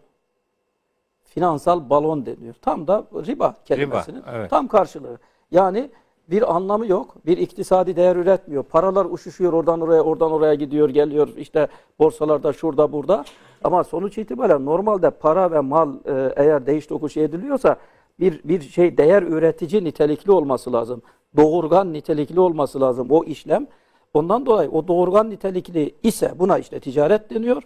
finansal 1.25 1.90
balon 1.90 2.26
deniyor. 2.26 2.54
Tam 2.62 2.87
da 2.87 3.06
riba 3.14 3.54
kelimesinin 3.64 4.23
evet. 4.33 4.50
tam 4.50 4.68
karşılığı. 4.68 5.18
Yani 5.50 5.90
bir 6.31 6.57
anlamı 6.57 6.87
yok. 6.87 7.14
Bir 7.26 7.38
iktisadi 7.38 7.97
değer 7.97 8.16
üretmiyor. 8.16 8.62
Paralar 8.62 9.04
uçuşuyor 9.04 9.52
oradan 9.52 9.81
oraya, 9.81 10.02
oradan 10.02 10.33
oraya 10.33 10.54
gidiyor, 10.54 10.88
geliyor. 10.88 11.28
İşte 11.37 11.69
borsalarda 11.99 12.52
şurada 12.52 12.93
burada. 12.93 13.25
Ama 13.64 13.85
sonuç 13.85 14.19
itibariyle 14.19 14.64
normalde 14.64 15.11
para 15.11 15.52
ve 15.52 15.61
mal 15.61 15.95
e, 16.07 16.33
eğer 16.37 16.66
değiş 16.66 16.87
tokuş 16.87 17.16
ediliyorsa 17.16 17.76
bir 18.21 18.40
bir 18.45 18.61
şey 18.61 18.97
değer 18.97 19.23
üretici 19.23 19.85
nitelikli 19.85 20.33
olması 20.33 20.73
lazım. 20.73 21.02
Doğurgan 21.37 21.93
nitelikli 21.93 22.40
olması 22.40 22.81
lazım 22.81 23.07
o 23.11 23.25
işlem. 23.25 23.66
Ondan 24.14 24.47
dolayı 24.47 24.71
o 24.71 24.88
doğurgan 24.88 25.31
nitelikli 25.31 25.95
ise 26.02 26.33
buna 26.38 26.59
işte 26.59 26.81
ticaret 26.81 27.31
deniyor. 27.31 27.62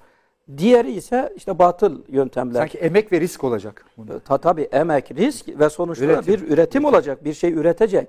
Diğeri 0.58 0.92
ise 0.92 1.32
işte 1.36 1.58
batıl 1.58 1.98
yöntemler. 2.08 2.60
Sanki 2.60 2.78
emek 2.78 3.12
ve 3.12 3.20
risk 3.20 3.44
olacak. 3.44 3.84
Bunda. 3.96 4.18
Ta, 4.18 4.38
tabii 4.38 4.62
emek, 4.62 5.10
risk 5.10 5.60
ve 5.60 5.70
sonuçta 5.70 6.04
Üretim. 6.04 6.34
bir 6.34 6.48
üretim 6.48 6.84
olacak, 6.84 7.24
bir 7.24 7.34
şey 7.34 7.52
üretecek. 7.52 8.08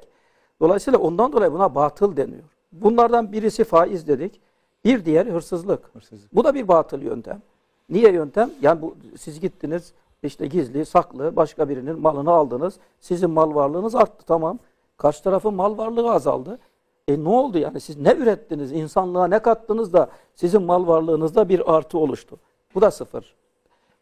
Dolayısıyla 0.61 0.99
ondan 0.99 1.33
dolayı 1.33 1.53
buna 1.53 1.75
batıl 1.75 2.17
deniyor. 2.17 2.43
Bunlardan 2.71 3.31
birisi 3.31 3.63
faiz 3.63 4.07
dedik. 4.07 4.41
Bir 4.85 5.05
diğeri 5.05 5.31
hırsızlık. 5.31 5.89
Hırsızlık. 5.93 6.35
Bu 6.35 6.43
da 6.43 6.55
bir 6.55 6.67
batıl 6.67 7.01
yöntem. 7.01 7.41
Niye 7.89 8.11
yöntem? 8.11 8.51
Yani 8.61 8.81
bu 8.81 8.95
siz 9.17 9.39
gittiniz 9.39 9.93
işte 10.23 10.47
gizli, 10.47 10.85
saklı 10.85 11.35
başka 11.35 11.69
birinin 11.69 11.99
malını 11.99 12.31
aldınız. 12.31 12.79
Sizin 12.99 13.29
mal 13.29 13.55
varlığınız 13.55 13.95
arttı 13.95 14.25
tamam. 14.25 14.59
Karşı 14.97 15.23
tarafın 15.23 15.53
mal 15.53 15.77
varlığı 15.77 16.11
azaldı. 16.11 16.59
E 17.07 17.23
ne 17.23 17.29
oldu 17.29 17.57
yani 17.57 17.79
siz 17.79 17.97
ne 17.97 18.13
ürettiniz, 18.13 18.71
insanlığa 18.71 19.27
ne 19.27 19.39
kattınız 19.39 19.93
da 19.93 20.09
sizin 20.35 20.61
mal 20.61 20.87
varlığınızda 20.87 21.49
bir 21.49 21.75
artı 21.75 21.97
oluştu. 21.97 22.37
Bu 22.75 22.81
da 22.81 22.91
sıfır. 22.91 23.35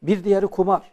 Bir 0.01 0.23
diğeri 0.23 0.47
kumar. 0.47 0.91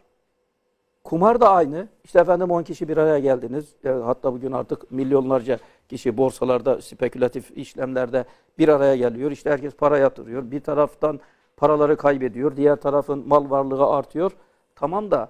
Kumar 1.05 1.41
da 1.41 1.49
aynı. 1.49 1.87
İşte 2.03 2.19
efendim 2.19 2.51
10 2.51 2.63
kişi 2.63 2.87
bir 2.87 2.97
araya 2.97 3.19
geldiniz. 3.19 3.75
E, 3.83 3.89
hatta 3.89 4.33
bugün 4.33 4.51
artık 4.51 4.91
milyonlarca 4.91 5.59
kişi 5.89 6.17
borsalarda, 6.17 6.81
spekülatif 6.81 7.51
işlemlerde 7.57 8.25
bir 8.57 8.67
araya 8.67 8.95
geliyor. 8.95 9.31
İşte 9.31 9.49
herkes 9.49 9.75
para 9.75 9.97
yatırıyor. 9.97 10.51
Bir 10.51 10.59
taraftan 10.59 11.19
paraları 11.57 11.97
kaybediyor. 11.97 12.57
Diğer 12.57 12.75
tarafın 12.75 13.27
mal 13.27 13.49
varlığı 13.49 13.85
artıyor. 13.85 14.31
Tamam 14.75 15.11
da 15.11 15.29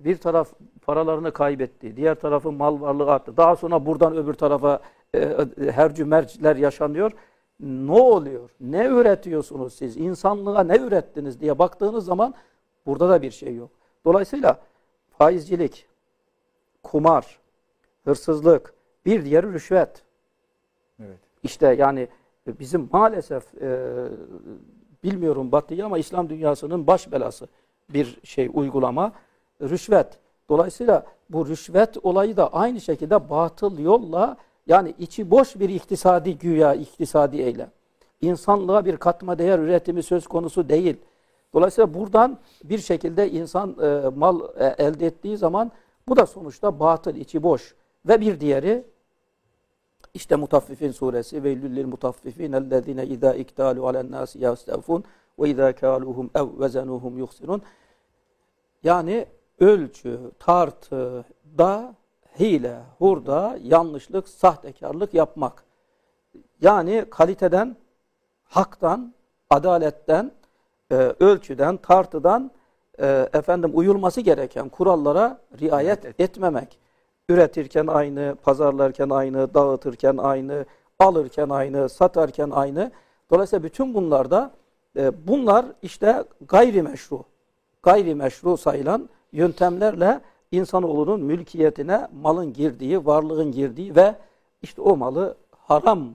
bir 0.00 0.16
taraf 0.16 0.48
paralarını 0.86 1.32
kaybetti. 1.32 1.96
Diğer 1.96 2.14
tarafın 2.14 2.54
mal 2.54 2.80
varlığı 2.80 3.10
arttı. 3.10 3.36
Daha 3.36 3.56
sonra 3.56 3.86
buradan 3.86 4.16
öbür 4.16 4.34
tarafa 4.34 4.80
e, 5.14 5.18
e, 5.18 5.46
hercü 5.70 6.04
merciler 6.04 6.56
yaşanıyor. 6.56 7.12
Ne 7.60 7.92
oluyor? 7.92 8.50
Ne 8.60 8.86
üretiyorsunuz 8.86 9.74
siz? 9.74 9.96
İnsanlığa 9.96 10.62
ne 10.62 10.76
ürettiniz 10.76 11.40
diye 11.40 11.58
baktığınız 11.58 12.04
zaman 12.04 12.34
burada 12.86 13.08
da 13.08 13.22
bir 13.22 13.30
şey 13.30 13.54
yok. 13.54 13.70
Dolayısıyla 14.04 14.58
faizcilik, 15.18 15.86
kumar, 16.82 17.38
hırsızlık, 18.04 18.74
bir 19.06 19.24
diğeri 19.24 19.52
rüşvet. 19.52 20.02
Evet. 21.00 21.18
İşte 21.42 21.74
yani 21.78 22.08
bizim 22.46 22.88
maalesef 22.92 23.54
e, 23.62 23.94
bilmiyorum 25.04 25.52
Batı'yı 25.52 25.84
ama 25.84 25.98
İslam 25.98 26.28
dünyasının 26.28 26.86
baş 26.86 27.12
belası 27.12 27.48
bir 27.88 28.18
şey 28.24 28.50
uygulama 28.54 29.12
rüşvet. 29.62 30.18
Dolayısıyla 30.48 31.06
bu 31.30 31.48
rüşvet 31.48 31.96
olayı 32.02 32.36
da 32.36 32.52
aynı 32.52 32.80
şekilde 32.80 33.30
batıl 33.30 33.78
yolla 33.78 34.36
yani 34.66 34.94
içi 34.98 35.30
boş 35.30 35.58
bir 35.60 35.68
iktisadi 35.68 36.38
güya 36.38 36.74
iktisadi 36.74 37.36
eylem. 37.36 37.70
İnsanlığa 38.20 38.84
bir 38.84 38.96
katma 38.96 39.38
değer 39.38 39.58
üretimi 39.58 40.02
söz 40.02 40.26
konusu 40.26 40.68
değil. 40.68 40.96
Dolayısıyla 41.56 41.94
buradan 41.94 42.38
bir 42.64 42.78
şekilde 42.78 43.30
insan 43.30 43.76
e, 43.82 44.08
mal 44.16 44.40
e, 44.56 44.74
elde 44.78 45.06
ettiği 45.06 45.36
zaman 45.36 45.72
bu 46.08 46.16
da 46.16 46.26
sonuçta 46.26 46.80
batıl, 46.80 47.14
içi 47.14 47.42
boş. 47.42 47.74
Ve 48.08 48.20
bir 48.20 48.40
diğeri 48.40 48.84
işte 50.14 50.36
Mutaffifin 50.36 50.90
suresi 50.90 51.44
ve 51.44 51.56
lil 51.56 51.86
mutaffifin 51.86 52.52
ellezine 52.52 53.06
izâ 53.06 53.34
iktalu 53.34 53.86
alen 53.86 54.10
nâsi 54.10 54.38
yastevfun 54.38 55.04
ve 55.38 55.50
izâ 55.50 55.74
kâluhum 55.74 56.30
ev 56.34 56.60
vezenuhum 56.60 57.18
yuhsinun. 57.18 57.62
Yani 58.82 59.26
ölçü, 59.60 60.20
tartı, 60.38 61.24
da 61.58 61.94
hile, 62.38 62.80
hurda, 62.98 63.58
yanlışlık, 63.62 64.28
sahtekarlık 64.28 65.14
yapmak. 65.14 65.64
Yani 66.60 67.04
kaliteden, 67.10 67.76
haktan, 68.44 69.14
adaletten, 69.50 70.32
e, 70.90 70.94
ölçüden, 71.20 71.76
tartıdan 71.76 72.50
e, 73.00 73.28
efendim 73.32 73.70
uyulması 73.74 74.20
gereken 74.20 74.68
kurallara 74.68 75.38
riayet 75.60 76.20
etmemek. 76.20 76.78
Üretirken 77.28 77.86
aynı, 77.86 78.36
pazarlarken 78.42 79.10
aynı, 79.10 79.54
dağıtırken 79.54 80.16
aynı, 80.16 80.64
alırken 80.98 81.48
aynı, 81.48 81.88
satarken 81.88 82.50
aynı. 82.50 82.90
Dolayısıyla 83.30 83.62
bütün 83.62 83.94
bunlarda 83.94 84.50
e, 84.96 85.26
bunlar 85.28 85.66
işte 85.82 86.24
gayrimeşru, 86.48 87.24
gayrimeşru 87.82 88.56
sayılan 88.56 89.08
yöntemlerle 89.32 90.20
insanoğlunun 90.52 91.20
mülkiyetine 91.20 92.08
malın 92.22 92.52
girdiği, 92.52 93.06
varlığın 93.06 93.52
girdiği 93.52 93.96
ve 93.96 94.14
işte 94.62 94.82
o 94.82 94.96
malı 94.96 95.36
haram 95.50 96.08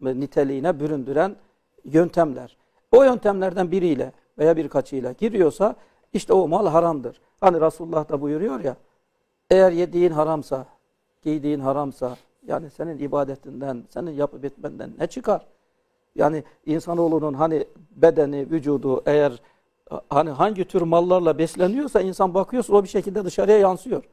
niteliğine 0.00 0.80
büründüren 0.80 1.36
yöntemler. 1.84 2.56
O 2.94 3.02
yöntemlerden 3.02 3.70
biriyle 3.70 4.12
veya 4.38 4.56
birkaçıyla 4.56 5.12
giriyorsa 5.12 5.76
işte 6.12 6.32
o 6.32 6.48
mal 6.48 6.66
haramdır. 6.66 7.20
Hani 7.40 7.60
Resulullah 7.60 8.08
da 8.08 8.20
buyuruyor 8.20 8.60
ya, 8.60 8.76
eğer 9.50 9.72
yediğin 9.72 10.10
haramsa, 10.10 10.66
giydiğin 11.22 11.60
haramsa, 11.60 12.16
yani 12.46 12.70
senin 12.70 12.98
ibadetinden, 12.98 13.84
senin 13.90 14.10
yapıp 14.10 14.44
etmenden 14.44 14.90
ne 14.98 15.06
çıkar? 15.06 15.46
Yani 16.14 16.44
insanoğlunun 16.66 17.34
hani 17.34 17.66
bedeni, 17.96 18.50
vücudu 18.50 19.02
eğer 19.06 19.42
hani 20.10 20.30
hangi 20.30 20.64
tür 20.64 20.82
mallarla 20.82 21.38
besleniyorsa 21.38 22.00
insan 22.00 22.34
bakıyorsa 22.34 22.74
o 22.74 22.82
bir 22.82 22.88
şekilde 22.88 23.24
dışarıya 23.24 23.58
yansıyor. 23.58 24.04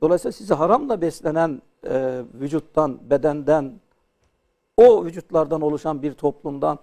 Dolayısıyla 0.00 0.32
sizi 0.32 0.54
haramla 0.54 1.00
beslenen 1.00 1.62
e, 1.84 2.22
vücuttan, 2.34 3.10
bedenden, 3.10 3.80
o 4.76 5.04
vücutlardan 5.04 5.60
oluşan 5.60 6.02
bir 6.02 6.12
toplumdan 6.12 6.78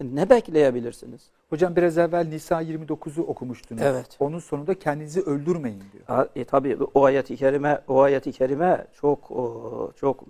ne 0.00 0.30
bekleyebilirsiniz? 0.30 1.20
Hocam 1.50 1.76
biraz 1.76 1.98
evvel 1.98 2.26
Nisa 2.26 2.60
29'u 2.62 3.22
okumuştunuz. 3.22 3.82
Evet. 3.82 4.06
Onun 4.20 4.38
sonunda 4.38 4.78
kendinizi 4.78 5.20
öldürmeyin 5.20 5.82
diyor. 5.92 6.04
Ha, 6.06 6.28
E, 6.36 6.44
tabii 6.44 6.78
o 6.94 7.04
ayeti 7.04 7.36
kerime, 7.36 7.80
o 7.88 8.00
ayeti 8.00 8.32
kerime 8.32 8.86
çok 9.00 9.30
o, 9.30 9.92
çok 9.96 10.24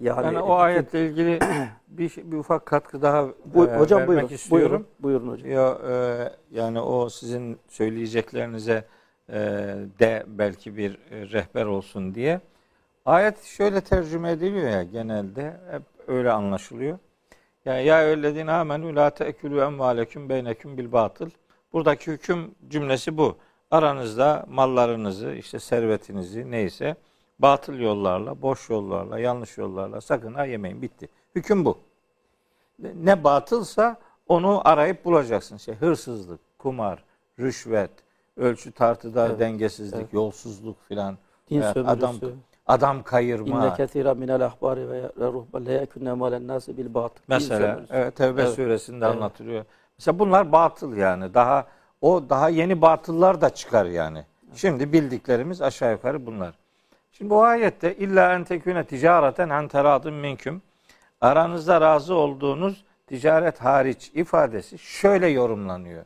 yani, 0.00 0.26
Yani 0.26 0.38
o 0.38 0.54
ayetle 0.54 1.06
ilgili 1.06 1.38
bir, 1.88 2.08
şey- 2.08 2.32
bir 2.32 2.36
ufak 2.36 2.66
katkı 2.66 3.02
daha 3.02 3.28
Bu, 3.54 3.66
e, 3.66 3.78
hocam 3.78 4.00
vermek 4.00 4.14
buyurun, 4.16 4.34
istiyorum. 4.34 4.86
buyurun, 5.02 5.26
buyurun 5.26 5.28
hocam. 5.32 5.50
Ya, 5.50 5.78
e, 5.90 6.32
yani 6.58 6.80
o 6.80 7.08
sizin 7.08 7.58
söyleyeceklerinize 7.68 8.84
e, 9.28 9.34
de 9.98 10.24
belki 10.26 10.76
bir 10.76 10.98
e, 11.10 11.30
rehber 11.30 11.64
olsun 11.66 12.14
diye. 12.14 12.40
Ayet 13.06 13.42
şöyle 13.42 13.80
tercüme 13.80 14.30
ediliyor 14.30 14.70
ya 14.70 14.82
genelde 14.82 15.56
hep 15.70 15.82
öyle 16.06 16.30
anlaşılıyor. 16.32 16.98
Ya 17.66 17.80
ya 17.80 18.02
eyyühellezine 18.02 18.52
amenu 18.52 18.96
la 18.96 19.10
te'külü 19.10 19.60
emvaleküm 19.60 20.28
beyneküm 20.28 20.78
bil 20.78 20.92
batıl. 20.92 21.30
Buradaki 21.72 22.10
hüküm 22.10 22.54
cümlesi 22.68 23.18
bu. 23.18 23.36
Aranızda 23.70 24.46
mallarınızı, 24.48 25.32
işte 25.32 25.58
servetinizi 25.58 26.50
neyse 26.50 26.96
batıl 27.38 27.78
yollarla, 27.78 28.42
boş 28.42 28.70
yollarla, 28.70 29.18
yanlış 29.18 29.58
yollarla 29.58 30.00
sakın 30.00 30.34
ha 30.34 30.44
yemeyin. 30.44 30.82
Bitti. 30.82 31.08
Hüküm 31.34 31.64
bu. 31.64 31.78
Ne 32.94 33.24
batılsa 33.24 33.96
onu 34.28 34.68
arayıp 34.68 35.04
bulacaksın. 35.04 35.56
Şey, 35.56 35.74
hırsızlık, 35.74 36.40
kumar, 36.58 37.04
rüşvet, 37.38 37.90
ölçü 38.36 38.72
tartıda 38.72 39.26
Evet, 39.26 39.40
dengesizlik, 39.40 40.00
evet. 40.00 40.12
yolsuzluk 40.12 40.76
filan. 40.88 41.18
Din 41.50 41.62
sömürüsü. 41.62 41.80
adam 41.80 42.16
adam 42.66 43.02
kayırma. 43.02 43.66
İnne 43.66 43.74
kethira 43.74 44.14
minel 44.14 44.44
ahbari 44.46 44.90
ve 44.90 45.02
ruhban 45.18 45.66
le 45.66 45.72
yekunne 45.72 46.12
malen 46.12 46.48
nasi 46.48 46.76
bil 46.76 46.94
batıl. 46.94 47.20
Mesela 47.28 47.80
evet 47.90 48.16
Tevbe 48.16 48.42
Evet. 48.42 48.54
suresinde 48.54 49.04
Evet. 49.06 49.16
anlatılıyor. 49.16 49.64
Mesela 49.98 50.18
bunlar 50.18 50.52
batıl 50.52 50.96
yani. 50.96 51.34
Daha 51.34 51.66
o 52.00 52.22
daha 52.30 52.48
yeni 52.48 52.82
batıllar 52.82 53.40
da 53.40 53.50
çıkar 53.50 53.86
yani. 53.86 54.24
Şimdi 54.54 54.92
bildiklerimiz 54.92 55.62
aşağı 55.62 55.92
yukarı 55.92 56.26
bunlar. 56.26 56.54
Şimdi 57.12 57.30
bu 57.30 57.42
ayette 57.44 57.96
illa 57.96 58.34
en 58.34 58.44
tekune 58.44 58.84
ticareten 58.84 59.50
en 59.50 59.68
teradın 59.68 60.14
minküm. 60.14 60.62
Aranızda 61.20 61.80
razı 61.80 62.14
olduğunuz 62.14 62.84
ticaret 63.06 63.58
hariç 63.60 64.10
ifadesi 64.14 64.78
şöyle 64.78 65.26
yorumlanıyor. 65.28 66.04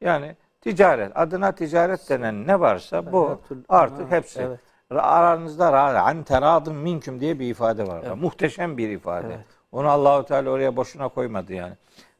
Yani 0.00 0.36
ticaret 0.60 1.12
adına 1.14 1.52
ticaret 1.52 2.08
denen 2.10 2.46
ne 2.46 2.60
varsa 2.60 3.12
bu 3.12 3.40
artık 3.68 4.10
hepsi. 4.10 4.40
evet. 4.42 4.60
Aranızda 5.00 5.72
razı 5.72 6.10
en 6.10 6.22
teradın 6.22 6.74
minküm 6.74 7.20
diye 7.20 7.38
bir 7.38 7.50
ifade 7.50 7.86
var. 7.86 8.02
Muhteşem 8.20 8.78
bir 8.78 8.88
ifade. 8.88 9.26
Evet. 9.26 9.44
Onu 9.72 9.88
Allahu 9.88 10.24
Teala 10.24 10.50
oraya 10.50 10.76
boşuna 10.76 11.08
koymadı 11.08 11.52
yani. 11.52 11.72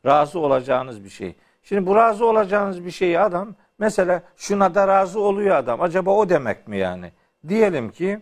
Razı 0.07 0.39
olacağınız 0.39 1.05
bir 1.05 1.09
şey. 1.09 1.35
Şimdi 1.63 1.87
bu 1.87 1.97
razı 1.97 2.27
olacağınız 2.27 2.85
bir 2.85 2.91
şeyi 2.91 3.21
adam 3.21 3.55
mesela 3.79 4.23
şuna 4.37 4.75
da 4.75 4.89
razı 4.89 5.21
oluyor 5.21 5.57
adam. 5.57 5.83
Acaba 5.83 6.11
o 6.11 6.29
demek 6.29 6.69
mi 6.69 6.79
yani? 6.79 7.13
Diyelim 7.49 7.91
ki 7.91 8.21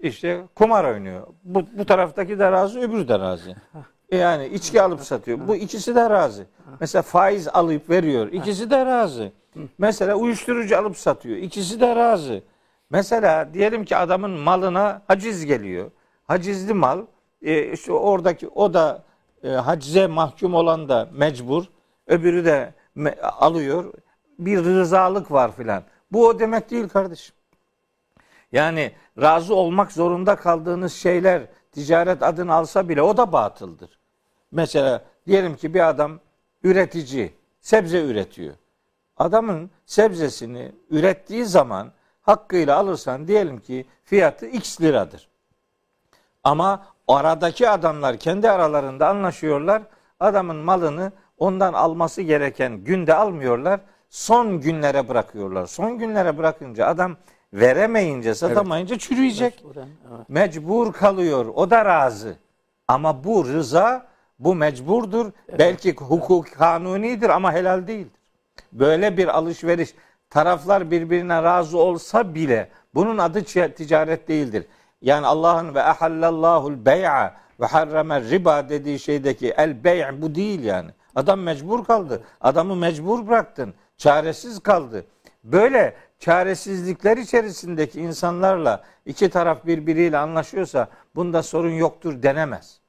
işte 0.00 0.40
kumar 0.54 0.84
oynuyor. 0.84 1.26
Bu, 1.44 1.64
bu 1.78 1.84
taraftaki 1.84 2.38
de 2.38 2.52
razı, 2.52 2.80
öbürü 2.80 3.08
de 3.08 3.18
razı. 3.18 3.56
E 4.10 4.16
Yani 4.16 4.46
içki 4.46 4.82
alıp 4.82 5.00
satıyor. 5.00 5.38
Bu 5.48 5.56
ikisi 5.56 5.94
de 5.94 6.10
razı. 6.10 6.46
Mesela 6.80 7.02
faiz 7.02 7.48
alıp 7.48 7.90
veriyor. 7.90 8.28
İkisi 8.32 8.70
de 8.70 8.86
razı. 8.86 9.32
Mesela 9.78 10.14
uyuşturucu 10.14 10.78
alıp 10.78 10.96
satıyor. 10.96 11.36
İkisi 11.36 11.80
de 11.80 11.96
razı. 11.96 12.42
Mesela 12.90 13.54
diyelim 13.54 13.84
ki 13.84 13.96
adamın 13.96 14.30
malına 14.30 15.02
haciz 15.06 15.46
geliyor. 15.46 15.90
Hacizli 16.24 16.74
mal 16.74 17.06
e, 17.42 17.72
işte 17.72 17.92
oradaki 17.92 18.48
o 18.48 18.74
da 18.74 19.02
e, 19.44 19.48
hacize 19.48 20.06
mahkum 20.06 20.54
olan 20.54 20.88
da 20.88 21.08
mecbur. 21.12 21.64
Öbürü 22.06 22.44
de 22.44 22.74
me- 22.96 23.20
alıyor. 23.20 23.92
Bir 24.38 24.64
rızalık 24.64 25.32
var 25.32 25.56
filan. 25.56 25.82
Bu 26.12 26.26
o 26.26 26.38
demek 26.38 26.70
değil 26.70 26.88
kardeşim. 26.88 27.34
Yani 28.52 28.92
razı 29.20 29.54
olmak 29.54 29.92
zorunda 29.92 30.36
kaldığınız 30.36 30.92
şeyler 30.92 31.42
ticaret 31.72 32.22
adını 32.22 32.54
alsa 32.54 32.88
bile 32.88 33.02
o 33.02 33.16
da 33.16 33.32
batıldır. 33.32 33.98
Mesela 34.52 35.04
diyelim 35.26 35.56
ki 35.56 35.74
bir 35.74 35.88
adam 35.88 36.20
üretici, 36.62 37.32
sebze 37.60 38.04
üretiyor. 38.04 38.54
Adamın 39.16 39.70
sebzesini 39.86 40.72
ürettiği 40.90 41.44
zaman 41.44 41.92
hakkıyla 42.22 42.76
alırsan 42.76 43.28
diyelim 43.28 43.58
ki 43.58 43.86
fiyatı 44.04 44.46
x 44.46 44.80
liradır. 44.80 45.28
Ama 46.44 46.86
aradaki 47.08 47.68
adamlar 47.68 48.16
kendi 48.16 48.50
aralarında 48.50 49.08
anlaşıyorlar. 49.08 49.82
Adamın 50.20 50.56
malını 50.56 51.12
ondan 51.38 51.72
alması 51.72 52.22
gereken 52.22 52.76
günde 52.76 53.14
almıyorlar. 53.14 53.80
Son 54.08 54.60
günlere 54.60 55.08
bırakıyorlar. 55.08 55.66
Son 55.66 55.98
günlere 55.98 56.38
bırakınca 56.38 56.86
adam 56.86 57.16
veremeyince, 57.52 58.34
satamayınca 58.34 58.98
çürüyecek. 58.98 59.64
Mecburen, 59.64 59.88
evet. 60.16 60.28
Mecbur 60.28 60.92
kalıyor. 60.92 61.46
O 61.54 61.70
da 61.70 61.84
razı. 61.84 62.36
Ama 62.88 63.24
bu 63.24 63.44
rıza, 63.44 64.06
bu 64.38 64.54
mecburdur. 64.54 65.32
Belki 65.58 65.94
hukuk 65.94 66.52
kanunidir 66.52 67.28
ama 67.28 67.52
helal 67.52 67.86
değildir. 67.86 68.20
Böyle 68.72 69.16
bir 69.16 69.28
alışveriş 69.38 69.94
taraflar 70.30 70.90
birbirine 70.90 71.42
razı 71.42 71.78
olsa 71.78 72.34
bile 72.34 72.68
bunun 72.94 73.18
adı 73.18 73.44
ticaret 73.74 74.28
değildir. 74.28 74.66
Yani 75.02 75.26
Allah'ın 75.26 75.74
ve 75.74 75.82
ahallallahul 75.82 76.84
bey'a 76.84 77.36
ve 77.60 77.66
harrame 77.66 78.20
riba 78.20 78.68
dediği 78.68 78.98
şeydeki 78.98 79.54
el 79.56 79.84
bey' 79.84 80.22
bu 80.22 80.34
değil 80.34 80.64
yani. 80.64 80.90
Adam 81.14 81.40
mecbur 81.40 81.84
kaldı. 81.84 82.22
Adamı 82.40 82.76
mecbur 82.76 83.26
bıraktın. 83.26 83.74
Çaresiz 83.96 84.60
kaldı. 84.60 85.06
Böyle 85.44 85.94
çaresizlikler 86.18 87.16
içerisindeki 87.16 88.00
insanlarla 88.00 88.84
iki 89.06 89.30
taraf 89.30 89.66
birbiriyle 89.66 90.18
anlaşıyorsa 90.18 90.88
bunda 91.14 91.42
sorun 91.42 91.70
yoktur 91.70 92.22
denemez. 92.22 92.80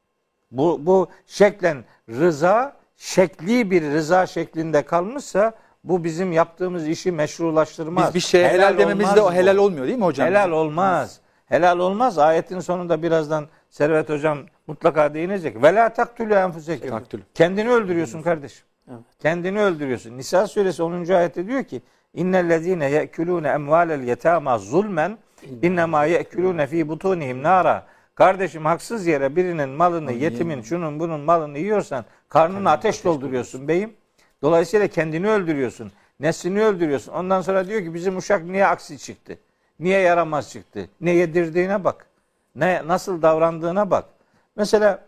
Bu, 0.51 0.85
bu 0.85 1.07
şeklen 1.27 1.83
rıza 2.09 2.77
şekli 2.97 3.71
bir 3.71 3.83
rıza 3.83 4.27
şeklinde 4.27 4.81
kalmışsa 4.81 5.53
bu 5.83 6.03
bizim 6.03 6.31
yaptığımız 6.31 6.87
işi 6.87 7.11
meşrulaştırmaz. 7.11 8.07
Biz 8.07 8.15
bir 8.15 8.19
şeye 8.19 8.49
helal, 8.49 8.77
dememizde 8.77 9.21
olmaz 9.21 9.33
o 9.33 9.33
helal 9.33 9.57
olmuyor 9.57 9.87
değil 9.87 9.97
mi 9.97 10.05
hocam? 10.05 10.27
Helal 10.27 10.51
olmaz. 10.51 11.19
Helal 11.45 11.79
olmaz. 11.79 12.17
Ayetin 12.17 12.59
sonunda 12.59 13.03
birazdan 13.03 13.47
Servet 13.69 14.09
hocam 14.09 14.39
mutlaka 14.67 15.13
değinecek. 15.13 15.63
Ve 15.63 15.75
la 15.75 15.93
taktulü 15.93 16.33
enfusekum. 16.33 16.89
Taktülü. 16.89 17.21
Kendini 17.33 17.69
öldürüyorsun 17.69 18.21
kardeşim. 18.21 18.65
Evet. 18.89 18.99
Kendini 19.19 19.61
öldürüyorsun. 19.61 20.17
Nisa 20.17 20.47
suresi 20.47 20.83
10. 20.83 21.09
ayette 21.09 21.47
diyor 21.47 21.63
ki 21.63 21.81
İnnellezîne 22.13 22.91
ye'kulûne 22.91 23.47
emvâlel 23.47 24.03
yetâmâ 24.03 24.57
zulmen 24.57 25.17
innemâ 25.61 26.05
ye'kulûne 26.05 26.67
fî 26.67 26.89
butunihim 26.89 27.43
nâra. 27.43 27.85
Kardeşim 28.15 28.65
haksız 28.65 29.07
yere 29.07 29.35
birinin 29.35 29.69
malını, 29.69 30.11
yetimin, 30.11 30.61
şunun 30.61 30.99
bunun 30.99 31.19
malını 31.19 31.57
yiyorsan 31.57 32.05
karnını 32.29 32.69
ateş 32.71 33.05
dolduruyorsun 33.05 33.67
beyim. 33.67 33.93
Dolayısıyla 34.41 34.87
kendini 34.87 35.29
öldürüyorsun. 35.29 35.91
Neslini 36.19 36.63
öldürüyorsun. 36.63 37.11
Ondan 37.13 37.41
sonra 37.41 37.67
diyor 37.67 37.81
ki 37.81 37.93
bizim 37.93 38.17
uşak 38.17 38.43
niye 38.43 38.67
aksi 38.67 38.97
çıktı? 38.99 39.37
Niye 39.79 39.99
yaramaz 39.99 40.51
çıktı? 40.51 40.89
Ne 41.01 41.11
yedirdiğine 41.11 41.83
bak. 41.83 42.05
Ne 42.55 42.87
nasıl 42.87 43.21
davrandığına 43.21 43.91
bak. 43.91 44.05
Mesela 44.55 44.99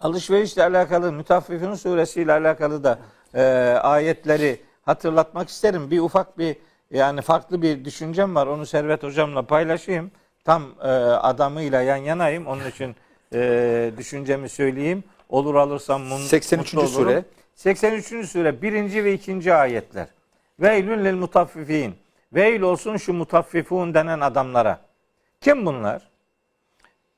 alışverişle 0.00 0.62
alakalı 0.64 1.12
Mütaffifin 1.12 1.74
suresiyle 1.74 2.32
alakalı 2.32 2.84
da 2.84 2.98
e, 3.34 3.42
ayetleri 3.82 4.60
hatırlatmak 4.82 5.48
isterim. 5.48 5.90
Bir 5.90 5.98
ufak 6.00 6.38
bir 6.38 6.56
yani 6.90 7.20
farklı 7.22 7.62
bir 7.62 7.84
düşüncem 7.84 8.34
var. 8.34 8.46
Onu 8.46 8.66
Servet 8.66 9.02
hocamla 9.02 9.42
paylaşayım. 9.42 10.10
Tam 10.44 10.62
e, 10.82 10.86
adamıyla 10.88 11.82
yan 11.82 11.96
yanayım. 11.96 12.46
Onun 12.46 12.68
için 12.70 12.96
e, 13.34 13.92
düşüncemi 13.96 14.48
söyleyeyim. 14.48 15.04
Olur 15.28 15.54
alırsam 15.54 16.02
mun- 16.02 16.18
83. 16.26 16.74
mutlu 16.74 16.80
olurum. 16.88 17.12
sure. 17.12 17.24
83. 17.58 18.26
sure 18.28 18.62
1. 18.62 19.04
ve 19.04 19.12
2. 19.12 19.54
ayetler. 19.54 20.06
Veylün 20.60 21.04
lil 21.04 21.14
mutaffifin. 21.14 21.94
Veil 22.32 22.60
olsun 22.60 22.96
şu 22.96 23.12
mutaffifun 23.12 23.94
denen 23.94 24.20
adamlara. 24.20 24.80
Kim 25.40 25.66
bunlar? 25.66 26.02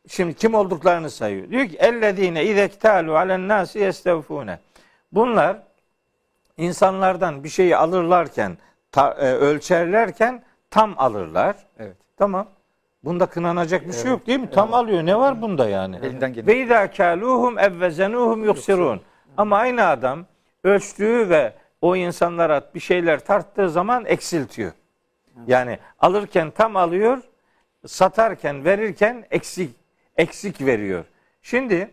Şimdi 0.09 0.35
kim 0.35 0.55
olduklarını 0.55 1.11
sayıyor. 1.11 1.51
Diyor 1.51 1.69
ki 1.69 1.77
ellezine 1.77 2.45
izektalu 2.45 3.17
alen 3.17 3.49
nasi 3.49 3.79
yestevfune. 3.79 4.59
Bunlar 5.13 5.57
insanlardan 6.57 7.45
bir 7.45 7.49
şeyi 7.49 7.77
alırlarken, 7.77 8.59
ta- 8.93 9.13
e, 9.21 9.33
ölçerlerken 9.33 10.43
tam 10.71 10.95
alırlar. 10.97 11.57
Evet. 11.79 11.97
Tamam. 12.17 12.47
Bunda 13.05 13.27
kınanacak 13.27 13.89
bir 13.89 13.93
şey 13.93 14.11
yok 14.11 14.27
değil 14.27 14.41
mi? 14.41 14.51
Tam 14.51 14.75
alıyor. 14.75 15.07
Ne 15.07 15.19
var 15.19 15.43
bunda 15.43 15.69
yani? 15.69 15.97
Elinden 15.97 16.33
gelen. 16.33 16.47
Ve 16.47 16.57
izâ 16.57 16.85
kâlûhum 16.85 17.61
evvezenûhum 17.61 18.45
yuksirûn. 18.45 19.01
Ama 19.37 19.57
aynı 19.57 19.87
adam 19.87 20.27
ölçtüğü 20.65 21.29
ve 21.29 21.53
o 21.81 21.97
insanlara 21.97 22.71
bir 22.75 22.81
şeyler 22.81 23.21
tarttığı 23.21 23.71
zaman 23.71 24.05
eksiltiyor. 24.05 24.73
Yani 25.47 25.79
alırken 25.99 26.51
tam 26.51 26.77
alıyor, 26.77 27.23
satarken, 27.87 28.65
verirken 28.65 29.27
eksik 29.31 29.71
eksik 30.17 30.61
veriyor. 30.61 31.05
Şimdi 31.43 31.91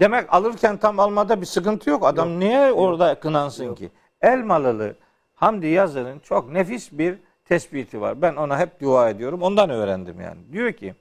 demek 0.00 0.34
alırken 0.34 0.76
tam 0.76 1.00
almada 1.00 1.40
bir 1.40 1.46
sıkıntı 1.46 1.90
yok. 1.90 2.06
Adam 2.06 2.40
niye 2.40 2.72
orada 2.72 3.20
kınansın 3.20 3.74
ki? 3.74 3.90
Elmalılı 4.20 4.96
Hamdi 5.34 5.66
Yazır'ın 5.66 6.18
çok 6.18 6.52
nefis 6.52 6.92
bir 6.92 7.18
tespiti 7.44 8.00
var. 8.00 8.22
Ben 8.22 8.36
ona 8.36 8.58
hep 8.58 8.80
dua 8.80 9.10
ediyorum. 9.10 9.42
Ondan 9.42 9.70
öğrendim 9.70 10.20
yani. 10.20 10.52
Diyor 10.52 10.72
ki 10.72 10.94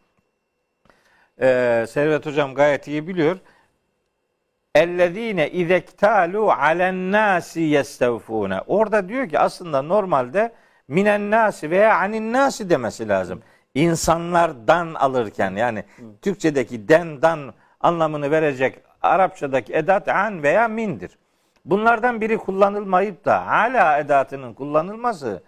e, 1.42 1.86
Servet 1.90 2.26
Hocam 2.26 2.56
gayet 2.56 2.88
iyi 2.88 3.08
biliyor. 3.08 3.38
Ellezine 4.78 5.50
izektalu 5.50 6.52
alen 6.52 7.12
nasi 7.12 7.62
yestevfune. 7.62 8.62
Orada 8.68 9.10
diyor 9.10 9.30
ki 9.30 9.40
aslında 9.40 9.82
normalde 9.82 10.54
minen 10.88 11.32
nasi 11.32 11.72
veya 11.72 11.98
anin 11.98 12.34
nasi 12.34 12.70
demesi 12.70 13.10
lazım. 13.10 13.42
İnsanlardan 13.76 14.94
alırken 14.94 15.52
yani 15.52 15.84
Türkçedeki 16.22 16.88
den 16.88 17.22
dan 17.22 17.54
anlamını 17.82 18.32
verecek 18.32 18.80
Arapçadaki 19.02 19.74
edat 19.74 20.08
an 20.08 20.44
veya 20.44 20.68
mindir. 20.68 21.18
Bunlardan 21.66 22.22
biri 22.22 22.38
kullanılmayıp 22.38 23.26
da 23.26 23.48
hala 23.48 23.98
edatının 24.00 24.54
kullanılması 24.54 25.44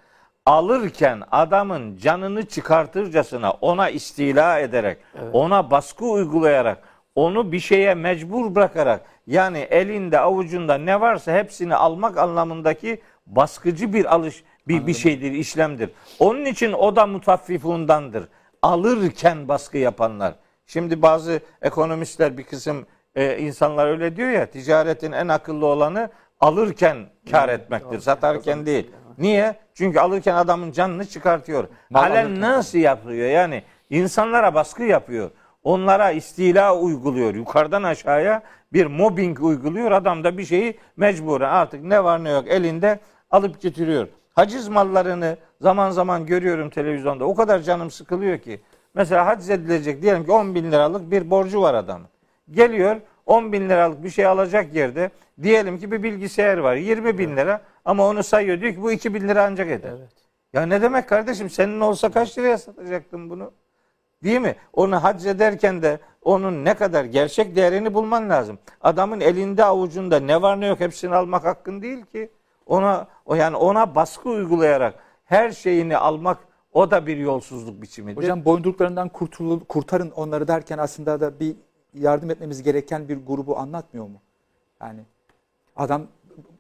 alırken 0.46 1.24
adamın 1.32 1.98
canını 1.98 2.46
çıkartırcasına 2.46 3.52
ona 3.52 3.90
istila 3.90 4.60
ederek, 4.60 4.98
ona 5.34 5.72
baskı 5.72 6.06
uygulayarak, 6.06 6.78
onu 7.20 7.52
bir 7.52 7.60
şeye 7.60 7.96
mecbur 7.96 8.56
bırakarak 8.56 9.02
yani 9.28 9.60
elinde 9.60 10.20
avucunda 10.20 10.78
ne 10.78 11.02
varsa 11.02 11.34
hepsini 11.34 11.76
almak 11.76 12.18
anlamındaki 12.18 13.02
baskıcı 13.28 13.94
bir 13.94 14.14
alış 14.16 14.44
bir, 14.68 14.88
bir 14.88 14.94
şeydir, 14.94 15.32
işlemdir. 15.32 15.90
Onun 16.20 16.46
için 16.46 16.74
o 16.74 16.96
da 16.96 17.06
mutaffifundandır. 17.06 18.24
Alırken 18.62 19.48
baskı 19.48 19.78
yapanlar. 19.78 20.34
Şimdi 20.66 21.02
bazı 21.02 21.40
ekonomistler 21.62 22.38
bir 22.38 22.44
kısım 22.44 22.86
e, 23.16 23.38
insanlar 23.38 23.88
öyle 23.88 24.16
diyor 24.16 24.30
ya 24.30 24.46
ticaretin 24.46 25.12
en 25.12 25.28
akıllı 25.28 25.66
olanı 25.66 26.10
alırken 26.40 26.98
kar 27.32 27.50
etmektir, 27.50 28.00
satarken 28.00 28.66
değil. 28.66 28.92
Niye? 29.18 29.56
Çünkü 29.74 30.00
alırken 30.00 30.36
adamın 30.36 30.72
canını 30.72 31.06
çıkartıyor. 31.06 31.68
Halen 31.94 32.42
nasıl 32.42 32.78
yapıyor? 32.78 33.28
Yani 33.28 33.64
insanlara 33.90 34.54
baskı 34.54 34.84
yapıyor. 34.84 35.32
Onlara 35.64 36.12
istila 36.12 36.78
uyguluyor. 36.78 37.36
Yukarıdan 37.36 37.84
aşağıya 37.84 38.44
bir 38.74 38.86
mobbing 38.86 39.44
uyguluyor. 39.44 39.92
Adam 39.92 40.24
da 40.24 40.38
bir 40.38 40.46
şeyi 40.46 40.78
mecburen 40.98 41.50
artık 41.50 41.84
ne 41.84 42.04
var 42.04 42.24
ne 42.24 42.30
yok 42.30 42.48
elinde 42.48 43.00
alıp 43.32 43.62
getiriyor. 43.62 44.08
Haciz 44.34 44.68
mallarını 44.68 45.38
zaman 45.62 45.92
zaman 45.92 46.26
görüyorum 46.26 46.70
televizyonda. 46.70 47.26
O 47.26 47.36
kadar 47.36 47.60
canım 47.60 47.92
sıkılıyor 47.92 48.38
ki. 48.38 48.62
Mesela 48.94 49.26
haciz 49.26 49.50
edilecek 49.50 50.02
diyelim 50.02 50.26
ki 50.26 50.32
10 50.32 50.56
bin 50.56 50.72
liralık 50.72 51.12
bir 51.12 51.30
borcu 51.30 51.62
var 51.62 51.74
adamın. 51.74 52.08
Geliyor 52.52 52.96
10 53.26 53.54
bin 53.54 53.70
liralık 53.70 54.04
bir 54.04 54.10
şey 54.10 54.26
alacak 54.26 54.76
yerde 54.76 55.12
diyelim 55.42 55.80
ki 55.80 55.92
bir 55.92 56.04
bilgisayar 56.04 56.58
var 56.58 56.76
20 56.76 57.18
bin 57.18 57.38
lira 57.38 57.62
ama 57.86 58.08
onu 58.08 58.24
sayıyor 58.24 58.62
diyor 58.62 58.74
ki 58.74 58.82
bu 58.82 58.92
2 58.92 59.14
bin 59.14 59.28
lira 59.28 59.46
ancak 59.46 59.72
eder. 59.72 59.90
Evet. 59.90 60.10
Ya 60.54 60.66
ne 60.66 60.82
demek 60.82 61.10
kardeşim 61.10 61.50
senin 61.50 61.80
olsa 61.80 62.12
kaç 62.12 62.38
liraya 62.38 62.58
satacaktın 62.58 63.30
bunu? 63.30 63.52
Değil 64.24 64.42
mi? 64.42 64.56
Onu 64.74 65.04
hac 65.04 65.26
ederken 65.26 65.82
de 65.82 66.00
onun 66.22 66.66
ne 66.66 66.74
kadar 66.74 67.06
gerçek 67.06 67.56
değerini 67.56 67.94
bulman 67.94 68.30
lazım. 68.30 68.60
Adamın 68.82 69.20
elinde 69.20 69.64
avucunda 69.64 70.20
ne 70.20 70.42
var 70.42 70.62
ne 70.62 70.68
yok 70.68 70.80
hepsini 70.80 71.16
almak 71.16 71.46
hakkın 71.46 71.82
değil 71.82 72.06
ki. 72.06 72.30
Ona 72.66 73.08
o 73.26 73.36
yani 73.36 73.56
ona 73.56 73.96
baskı 73.96 74.30
uygulayarak 74.30 74.96
her 75.26 75.52
şeyini 75.52 75.98
almak 75.98 76.38
o 76.74 76.92
da 76.92 77.08
bir 77.08 77.18
yolsuzluk 77.18 77.82
biçimidir. 77.82 78.18
Hocam 78.18 78.46
boyunduruklarından 78.46 79.10
kurtul, 79.10 79.60
kurtarın 79.60 80.12
onları 80.12 80.48
derken 80.48 80.78
aslında 80.78 81.22
da 81.22 81.40
bir 81.40 81.56
yardım 81.94 82.32
etmemiz 82.32 82.64
gereken 82.64 83.10
bir 83.10 83.26
grubu 83.26 83.58
anlatmıyor 83.58 84.08
mu? 84.08 84.22
Yani 84.82 85.02
adam 85.76 86.08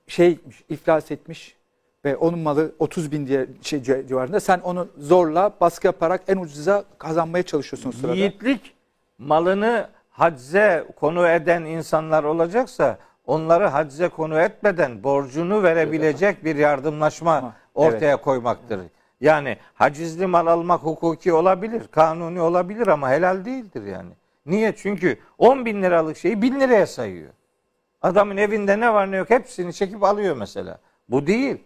şeymiş, 0.07 0.63
iflas 0.69 1.11
etmiş 1.11 1.58
ve 2.05 2.15
onun 2.15 2.39
malı 2.39 2.71
30 2.79 3.11
bin 3.11 3.27
diye 3.27 3.47
şey 3.61 3.83
civarında. 3.83 4.39
Sen 4.39 4.59
onu 4.59 4.87
zorla 4.97 5.51
baskı 5.61 5.87
yaparak 5.87 6.21
en 6.27 6.37
ucuza 6.37 6.83
kazanmaya 6.97 7.43
çalışıyorsun 7.43 7.91
sırada. 7.91 8.15
Yiğitlik 8.15 8.73
malını 9.17 9.89
hacze 10.09 10.85
konu 10.95 11.27
eden 11.27 11.63
insanlar 11.63 12.23
olacaksa 12.23 12.97
onları 13.25 13.67
hacze 13.67 14.09
konu 14.09 14.39
etmeden 14.39 15.03
borcunu 15.03 15.63
verebilecek 15.63 16.45
bir 16.45 16.55
yardımlaşma 16.55 17.53
ortaya 17.75 18.17
koymaktır. 18.17 18.79
Yani 19.21 19.57
hacizli 19.73 20.27
mal 20.27 20.47
almak 20.47 20.83
hukuki 20.83 21.33
olabilir, 21.33 21.81
kanuni 21.91 22.41
olabilir 22.41 22.87
ama 22.87 23.09
helal 23.09 23.45
değildir 23.45 23.83
yani. 23.83 24.11
Niye? 24.45 24.75
Çünkü 24.75 25.17
10 25.37 25.65
bin 25.65 25.83
liralık 25.83 26.17
şeyi 26.17 26.41
bin 26.41 26.59
liraya 26.59 26.87
sayıyor. 26.87 27.29
Adamın 28.01 28.37
evinde 28.37 28.79
ne 28.79 28.93
var 28.93 29.11
ne 29.11 29.17
yok 29.17 29.29
hepsini 29.29 29.73
çekip 29.73 30.03
alıyor 30.03 30.37
mesela. 30.37 30.79
Bu 31.09 31.27
değil. 31.27 31.57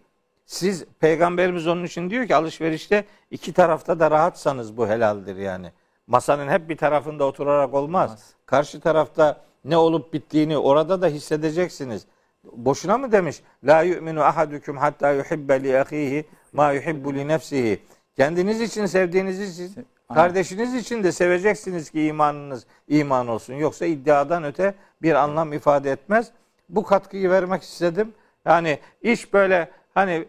Siz 0.46 0.86
peygamberimiz 1.00 1.68
onun 1.68 1.84
için 1.84 2.10
diyor 2.10 2.28
ki 2.28 2.36
alışverişte 2.36 3.06
iki 3.32 3.54
tarafta 3.54 4.00
da 4.00 4.12
rahatsanız 4.12 4.78
bu 4.78 4.88
helaldir 4.88 5.36
yani. 5.36 5.72
Masanın 6.08 6.48
hep 6.48 6.70
bir 6.70 6.78
tarafında 6.78 7.24
oturarak 7.24 7.74
olmaz. 7.74 8.10
Olmaz. 8.10 8.34
Karşı 8.46 8.80
tarafta 8.80 9.42
ne 9.66 9.78
olup 9.78 10.14
bittiğini 10.14 10.58
orada 10.58 11.02
da 11.02 11.08
hissedeceksiniz. 11.08 12.06
Boşuna 12.44 12.98
mı 12.98 13.12
demiş? 13.12 13.42
La 13.64 13.82
yu'minu 13.82 14.22
ahadukum 14.22 14.78
hatta 14.78 15.12
yuhibbe 15.12 15.64
li 15.64 15.80
ahihi 15.80 16.26
ma 16.54 16.72
yuhibbu 16.72 17.14
li 17.14 17.28
nefsihi. 17.28 17.80
Kendiniz 18.16 18.62
için 18.62 18.86
sevdiğiniz 18.86 19.60
için 19.60 19.88
kardeşiniz 20.14 20.74
için 20.74 21.04
de 21.04 21.12
seveceksiniz 21.12 21.90
ki 21.90 22.06
imanınız 22.06 22.66
iman 22.88 23.28
olsun. 23.28 23.54
Yoksa 23.54 23.86
iddiadan 23.86 24.44
öte 24.44 24.74
bir 25.02 25.14
anlam 25.16 25.54
ifade 25.54 25.92
etmez. 25.92 26.32
Bu 26.70 26.84
katkıyı 26.84 27.30
vermek 27.30 27.64
istedim. 27.64 28.14
Yani 28.46 28.80
iş 29.02 29.34
böyle 29.34 29.72
hani 29.94 30.26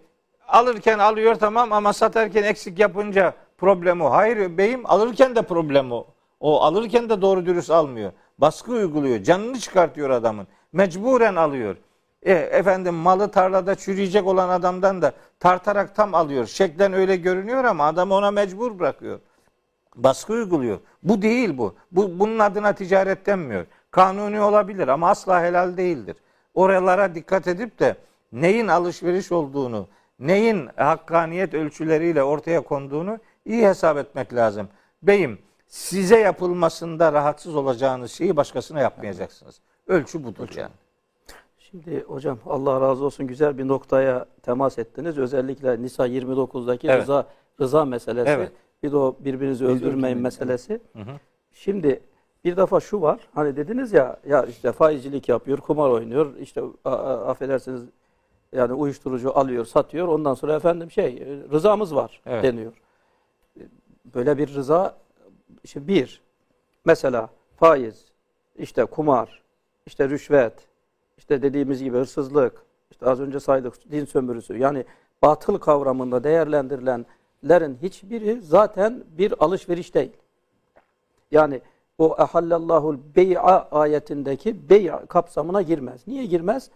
alırken 0.49 0.99
alıyor 0.99 1.35
tamam 1.35 1.73
ama 1.73 1.93
satarken 1.93 2.43
eksik 2.43 2.79
yapınca 2.79 3.35
problem 3.59 4.01
o. 4.01 4.11
Hayır 4.11 4.59
beyim 4.59 4.87
alırken 4.87 5.37
de 5.37 5.43
problem 5.43 5.93
o. 5.93 6.07
O 6.41 6.61
alırken 6.63 7.09
de 7.09 7.23
doğru 7.23 7.47
dürüst 7.47 7.71
almıyor. 7.71 8.13
Baskı 8.39 8.73
uyguluyor. 8.73 9.23
Canını 9.23 9.59
çıkartıyor 9.59 10.11
adamın. 10.11 10.47
Mecburen 10.73 11.37
alıyor. 11.37 11.77
E, 12.23 12.33
efendim 12.33 12.95
malı 12.95 13.31
tarlada 13.31 13.75
çürüyecek 13.75 14.27
olan 14.27 14.49
adamdan 14.49 15.03
da 15.03 15.13
tartarak 15.41 15.95
tam 15.95 16.15
alıyor. 16.15 16.47
Şeklen 16.47 16.93
öyle 16.93 17.17
görünüyor 17.17 17.65
ama 17.65 17.85
adam 17.85 18.11
ona 18.13 18.31
mecbur 18.31 18.79
bırakıyor. 18.79 19.21
Baskı 19.97 20.33
uyguluyor. 20.33 20.79
Bu 21.03 21.23
değil 21.23 21.59
bu. 21.59 21.75
bu. 21.93 22.19
Bunun 22.19 22.39
adına 22.39 22.73
ticaret 22.73 23.27
denmiyor. 23.27 23.67
Kanuni 23.91 24.41
olabilir 24.41 24.89
ama 24.89 25.11
asla 25.11 25.43
helal 25.43 25.77
değildir. 25.77 26.17
Oralara 26.55 27.15
dikkat 27.15 27.49
edip 27.49 27.79
de 27.79 27.97
neyin 28.35 28.69
alışveriş 28.69 29.33
olduğunu, 29.33 29.87
neyin 30.19 30.69
hakkaniyet 30.77 31.55
ölçüleriyle 31.55 32.23
ortaya 32.23 32.61
konduğunu 32.61 33.19
iyi 33.45 33.67
hesap 33.69 33.97
etmek 33.97 34.35
lazım. 34.35 34.69
Beyim 35.03 35.39
size 35.67 36.19
yapılmasında 36.19 37.13
rahatsız 37.13 37.57
olacağınız 37.57 38.13
şeyi 38.13 38.37
başkasına 38.37 38.81
yapmayacaksınız. 38.81 39.61
Ölçü 39.87 40.25
budur 40.25 40.49
yani. 40.57 40.73
Şimdi 41.59 42.01
hocam 42.03 42.39
Allah 42.47 42.81
razı 42.81 43.05
olsun 43.05 43.27
güzel 43.27 43.59
bir 43.59 43.69
noktaya 43.69 44.27
temas 44.43 44.79
ettiniz. 44.79 45.19
Özellikle 45.19 45.83
Nisa 45.83 46.07
29'daki 46.07 46.89
Evet. 46.89 47.03
rıza 47.03 47.27
rıza 47.61 47.85
meselesi. 47.85 48.31
Evet. 48.31 48.53
Bir 48.83 48.93
de 48.93 48.97
o 48.97 49.17
birbirinizi 49.21 49.65
öldürmeyin, 49.65 49.87
öldürmeyin 49.91 50.19
meselesi. 50.19 50.81
Hı 50.93 50.99
hı. 51.03 51.11
Şimdi 51.53 52.01
bir 52.45 52.57
defa 52.57 52.81
şu 52.81 53.01
var. 53.01 53.21
Hani 53.35 53.57
dediniz 53.57 53.93
ya 53.93 54.17
ya 54.29 54.43
işte 54.47 54.73
faizcilik 54.73 55.29
yapıyor, 55.29 55.59
kumar 55.59 55.91
oynuyor. 55.91 56.37
işte 56.41 56.61
a- 56.85 56.91
a- 56.91 57.27
affedersiniz 57.31 57.83
yani 58.55 58.73
uyuşturucu 58.73 59.39
alıyor, 59.39 59.65
satıyor. 59.65 60.09
Ondan 60.09 60.35
sonra 60.35 60.55
efendim 60.55 60.91
şey 60.91 61.07
e, 61.07 61.51
rızamız 61.53 61.95
var 61.95 62.21
Evet. 62.27 62.45
deniyor. 62.45 62.73
Böyle 64.15 64.39
bir 64.39 64.55
rıza 64.55 64.97
işte 65.65 65.87
bir 65.87 66.23
mesela 66.85 67.29
faiz, 67.57 68.05
işte 68.57 68.85
kumar, 68.85 69.43
işte 69.87 70.09
rüşvet, 70.09 70.53
işte 71.19 71.43
dediğimiz 71.43 71.83
gibi 71.83 71.97
hırsızlık, 71.99 72.63
işte 72.91 73.07
az 73.07 73.21
önce 73.21 73.41
saydık 73.41 73.91
din 73.91 74.05
sömürüsü. 74.05 74.57
Yani 74.59 74.85
batıl 75.23 75.59
kavramında 75.59 76.25
değerlendirilenlerin 76.25 77.79
hiçbiri 77.83 78.43
zaten 78.43 79.05
bir 79.19 79.45
alışveriş 79.45 79.95
değil. 79.95 80.13
Yani 81.31 81.61
o 81.99 82.17
ehallallahul 82.19 82.99
bey'a 83.17 83.69
ayetindeki 83.71 84.71
bey' 84.71 84.93
kapsamına 85.09 85.63
girmez. 85.63 86.07
Niye 86.07 86.27
girmez? 86.27 86.71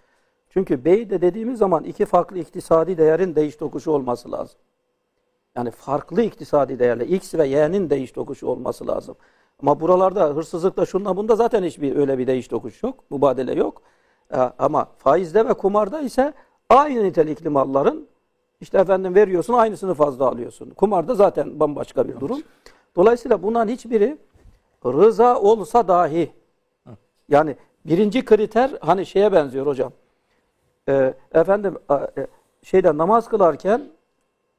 Çünkü 0.50 0.84
bey 0.84 1.10
de 1.10 1.20
dediğimiz 1.20 1.58
zaman 1.58 1.84
iki 1.84 2.06
farklı 2.06 2.38
iktisadi 2.38 2.98
değerin 2.98 3.34
değiş 3.34 3.56
tokuşu 3.56 3.90
olması 3.90 4.32
lazım. 4.32 4.58
Yani 5.56 5.70
farklı 5.70 6.22
iktisadi 6.22 6.78
değerle 6.78 7.06
X 7.06 7.34
ve 7.34 7.46
Y'nin 7.46 7.90
değiş 7.90 8.12
tokuşu 8.12 8.46
olması 8.46 8.86
lazım. 8.86 9.16
Ama 9.62 9.80
buralarda 9.80 10.24
hırsızlıkta 10.24 10.86
şunda 10.86 11.16
bunda 11.16 11.36
zaten 11.36 11.64
hiçbir 11.64 11.96
öyle 11.96 12.18
bir 12.18 12.26
değiş 12.26 12.48
tokuş 12.48 12.82
yok. 12.82 13.10
Mübadele 13.10 13.54
yok. 13.54 13.82
Ee, 14.32 14.36
ama 14.58 14.88
faizde 14.98 15.48
ve 15.48 15.54
kumarda 15.54 16.00
ise 16.00 16.32
aynı 16.68 17.04
nitelikli 17.04 17.48
malların 17.48 18.08
işte 18.60 18.78
efendim 18.78 19.14
veriyorsun 19.14 19.54
aynısını 19.54 19.94
fazla 19.94 20.28
alıyorsun. 20.28 20.70
Kumarda 20.70 21.14
zaten 21.14 21.60
bambaşka 21.60 22.08
bir 22.08 22.20
durum. 22.20 22.42
Dolayısıyla 22.96 23.42
bunların 23.42 23.72
hiçbiri 23.72 24.18
rıza 24.84 25.40
olsa 25.40 25.88
dahi 25.88 26.30
yani 27.28 27.56
birinci 27.86 28.24
kriter 28.24 28.70
hani 28.80 29.06
şeye 29.06 29.32
benziyor 29.32 29.66
hocam. 29.66 29.92
Ee, 30.88 31.14
efendim 31.32 31.78
e, 31.90 32.26
şeyde 32.62 32.96
namaz 32.98 33.28
kılarken 33.28 33.82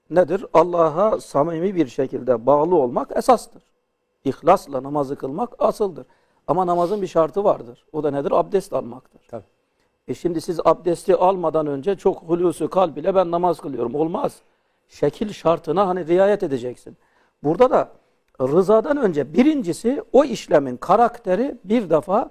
nedir? 0.09 0.45
Allah'a 0.53 1.19
samimi 1.19 1.75
bir 1.75 1.87
şekilde 1.87 2.45
bağlı 2.45 2.75
olmak 2.75 3.17
esastır. 3.17 3.63
İhlasla 4.25 4.83
namazı 4.83 5.15
kılmak 5.15 5.49
asıldır. 5.59 6.05
Ama 6.47 6.67
namazın 6.67 7.01
bir 7.01 7.07
şartı 7.07 7.43
vardır. 7.43 7.85
O 7.91 8.03
da 8.03 8.11
nedir? 8.11 8.31
Abdest 8.31 8.73
almaktır. 8.73 9.21
Tabii. 9.27 9.43
E 10.07 10.13
şimdi 10.13 10.41
siz 10.41 10.59
abdesti 10.65 11.15
almadan 11.15 11.67
önce 11.67 11.95
çok 11.95 12.21
hulusu 12.21 12.69
kalb 12.69 12.97
ile 12.97 13.15
ben 13.15 13.31
namaz 13.31 13.59
kılıyorum. 13.59 13.95
Olmaz. 13.95 14.41
Şekil 14.87 15.33
şartına 15.33 15.87
hani 15.87 16.07
riayet 16.07 16.43
edeceksin. 16.43 16.97
Burada 17.43 17.71
da 17.71 17.91
rızadan 18.41 18.97
önce 18.97 19.33
birincisi 19.33 20.03
o 20.13 20.23
işlemin 20.23 20.77
karakteri 20.77 21.57
bir 21.63 21.89
defa 21.89 22.29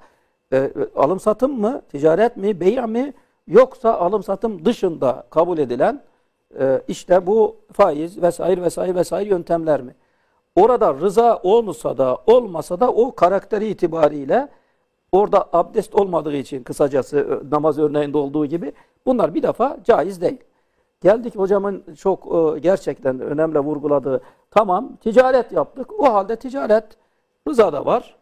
e, 0.52 0.56
e, 0.56 0.72
alım 0.96 1.20
satım 1.20 1.60
mı, 1.60 1.82
ticaret 1.92 2.36
mi, 2.36 2.60
bey' 2.60 2.86
mi 2.86 3.14
yoksa 3.48 3.98
alım 3.98 4.22
satım 4.22 4.64
dışında 4.64 5.26
kabul 5.30 5.58
edilen 5.58 6.02
e, 6.60 6.82
işte 6.88 7.26
bu 7.26 7.56
faiz 7.72 8.22
vesaire 8.22 8.62
vesaire 8.62 8.94
vesaire 8.94 9.28
yöntemler 9.28 9.82
mi? 9.82 9.94
Orada 10.56 10.94
rıza 10.94 11.40
olmasa 11.42 11.98
da 11.98 12.18
olmasa 12.26 12.80
da 12.80 12.92
o 12.92 13.14
karakteri 13.14 13.68
itibariyle 13.68 14.48
orada 15.12 15.48
abdest 15.52 15.94
olmadığı 15.94 16.36
için 16.36 16.62
kısacası 16.62 17.18
e, 17.18 17.50
namaz 17.50 17.78
örneğinde 17.78 18.18
olduğu 18.18 18.46
gibi 18.46 18.72
bunlar 19.06 19.34
bir 19.34 19.42
defa 19.42 19.76
caiz 19.84 20.20
değil. 20.20 20.38
Geldik 21.00 21.36
hocamın 21.36 21.84
çok 21.98 22.26
e, 22.56 22.58
gerçekten 22.58 23.20
önemli 23.20 23.58
vurguladığı 23.58 24.20
tamam 24.50 24.96
ticaret 24.96 25.52
yaptık. 25.52 26.00
O 26.00 26.12
halde 26.12 26.36
ticaret 26.36 26.84
rıza 27.48 27.72
da 27.72 27.86
var. 27.86 28.17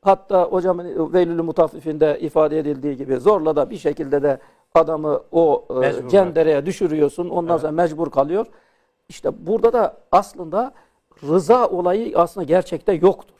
Hatta 0.00 0.44
hocamın 0.44 1.12
Veylül 1.12 1.42
Mutaffifinde 1.42 2.18
ifade 2.20 2.58
edildiği 2.58 2.96
gibi 2.96 3.16
zorla 3.16 3.56
da 3.56 3.70
bir 3.70 3.76
şekilde 3.76 4.22
de 4.22 4.38
adamı 4.74 5.22
o 5.32 5.64
e, 5.70 5.74
Mecbur 5.74 6.08
cendereye 6.08 6.66
düşürüyorsun. 6.66 7.28
Ondan 7.28 7.56
sonra 7.56 7.72
mecbur 7.72 8.10
kalıyor. 8.10 8.46
İşte 9.08 9.46
burada 9.46 9.72
da 9.72 9.96
aslında 10.12 10.72
rıza 11.22 11.68
olayı 11.68 12.18
aslında 12.18 12.44
gerçekte 12.44 12.92
yoktur. 12.92 13.34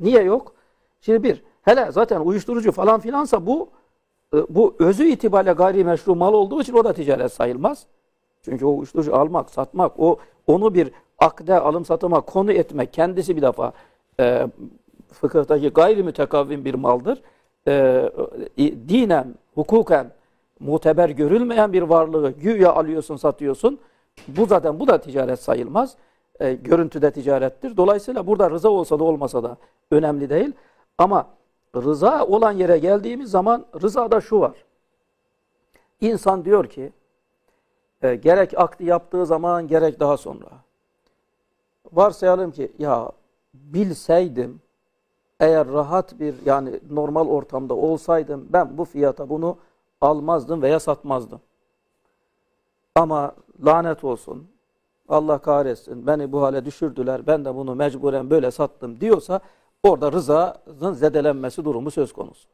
Niye 0.00 0.22
yok? 0.22 0.52
Şimdi 1.00 1.22
bir, 1.22 1.42
hele 1.62 1.92
zaten 1.92 2.20
uyuşturucu 2.20 2.72
falan 2.72 3.00
filansa 3.00 3.46
bu 3.46 3.68
e, 4.34 4.36
bu 4.48 4.76
özü 4.78 5.04
itibariyle 5.04 5.52
gayrimeşru 5.52 6.16
mal 6.16 6.34
olduğu 6.34 6.60
için 6.60 6.74
o 6.74 6.84
da 6.84 6.92
ticaret 6.92 7.32
sayılmaz. 7.32 7.86
Çünkü 8.42 8.64
o 8.64 8.76
uyuşturucu 8.76 9.16
almak, 9.16 9.50
satmak, 9.50 9.92
o 10.00 10.18
onu 10.46 10.74
bir 10.74 10.92
akde 11.18 11.60
alım 11.60 11.84
satıma 11.84 12.20
konu 12.20 12.52
etmek 12.52 12.92
kendisi 12.92 13.36
bir 13.36 13.42
defa 13.42 13.72
e, 14.20 14.46
fıkıhtaki 15.12 15.68
gayri 15.68 16.02
mütekavvim 16.02 16.64
bir 16.64 16.74
maldır. 16.74 17.22
e, 17.68 18.10
dinen, 18.88 19.34
hukuken 19.54 20.10
muteber 20.60 21.08
görülmeyen 21.08 21.72
bir 21.72 21.82
varlığı 21.82 22.30
güya 22.30 22.72
alıyorsun, 22.72 23.16
satıyorsun. 23.16 23.78
Bu 24.28 24.46
zaten 24.46 24.80
bu 24.80 24.88
da 24.88 25.00
ticaret 25.00 25.40
sayılmaz. 25.40 25.96
E, 26.40 26.54
görüntüde 26.54 27.10
ticarettir. 27.10 27.76
Dolayısıyla 27.76 28.26
burada 28.26 28.50
rıza 28.50 28.68
olsa 28.68 28.98
da 28.98 29.04
olmasa 29.04 29.42
da 29.42 29.56
önemli 29.90 30.30
değil. 30.30 30.52
Ama 30.98 31.26
rıza 31.76 32.26
olan 32.26 32.52
yere 32.52 32.78
geldiğimiz 32.78 33.30
zaman 33.30 33.66
rızada 33.82 34.20
şu 34.20 34.40
var. 34.40 34.64
İnsan 36.00 36.44
diyor 36.44 36.66
ki 36.66 36.92
e, 38.02 38.14
gerek 38.14 38.52
akdi 38.56 38.84
yaptığı 38.84 39.26
zaman 39.26 39.68
gerek 39.68 40.00
daha 40.00 40.16
sonra. 40.16 40.46
Varsayalım 41.92 42.50
ki 42.50 42.72
ya 42.78 43.12
bilseydim 43.54 44.60
eğer 45.40 45.68
rahat 45.68 46.20
bir 46.20 46.34
yani 46.44 46.80
normal 46.90 47.28
ortamda 47.28 47.74
olsaydım 47.74 48.48
ben 48.52 48.78
bu 48.78 48.84
fiyata 48.84 49.28
bunu 49.28 49.56
almazdım 50.00 50.62
veya 50.62 50.80
satmazdım. 50.80 51.40
Ama 52.94 53.34
lanet 53.64 54.04
olsun 54.04 54.48
Allah 55.08 55.38
kahretsin 55.38 56.06
beni 56.06 56.32
bu 56.32 56.42
hale 56.42 56.64
düşürdüler 56.64 57.26
ben 57.26 57.44
de 57.44 57.54
bunu 57.54 57.74
mecburen 57.74 58.30
böyle 58.30 58.50
sattım 58.50 59.00
diyorsa 59.00 59.40
orada 59.82 60.12
rızanın 60.12 60.92
zedelenmesi 60.92 61.64
durumu 61.64 61.90
söz 61.90 62.12
konusu. 62.12 62.48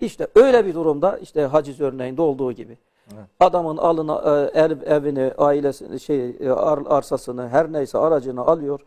İşte 0.00 0.26
öyle 0.34 0.66
bir 0.66 0.74
durumda 0.74 1.18
işte 1.18 1.42
haciz 1.42 1.80
örneğinde 1.80 2.22
olduğu 2.22 2.52
gibi. 2.52 2.78
Evet. 3.14 3.24
Adamın 3.40 3.76
alına 3.76 4.48
ev, 4.54 4.82
evini, 4.82 5.32
ailesini, 5.38 6.00
şey 6.00 6.36
e, 6.40 6.50
arsasını, 6.50 7.48
her 7.48 7.72
neyse 7.72 7.98
aracını 7.98 8.40
alıyor. 8.40 8.80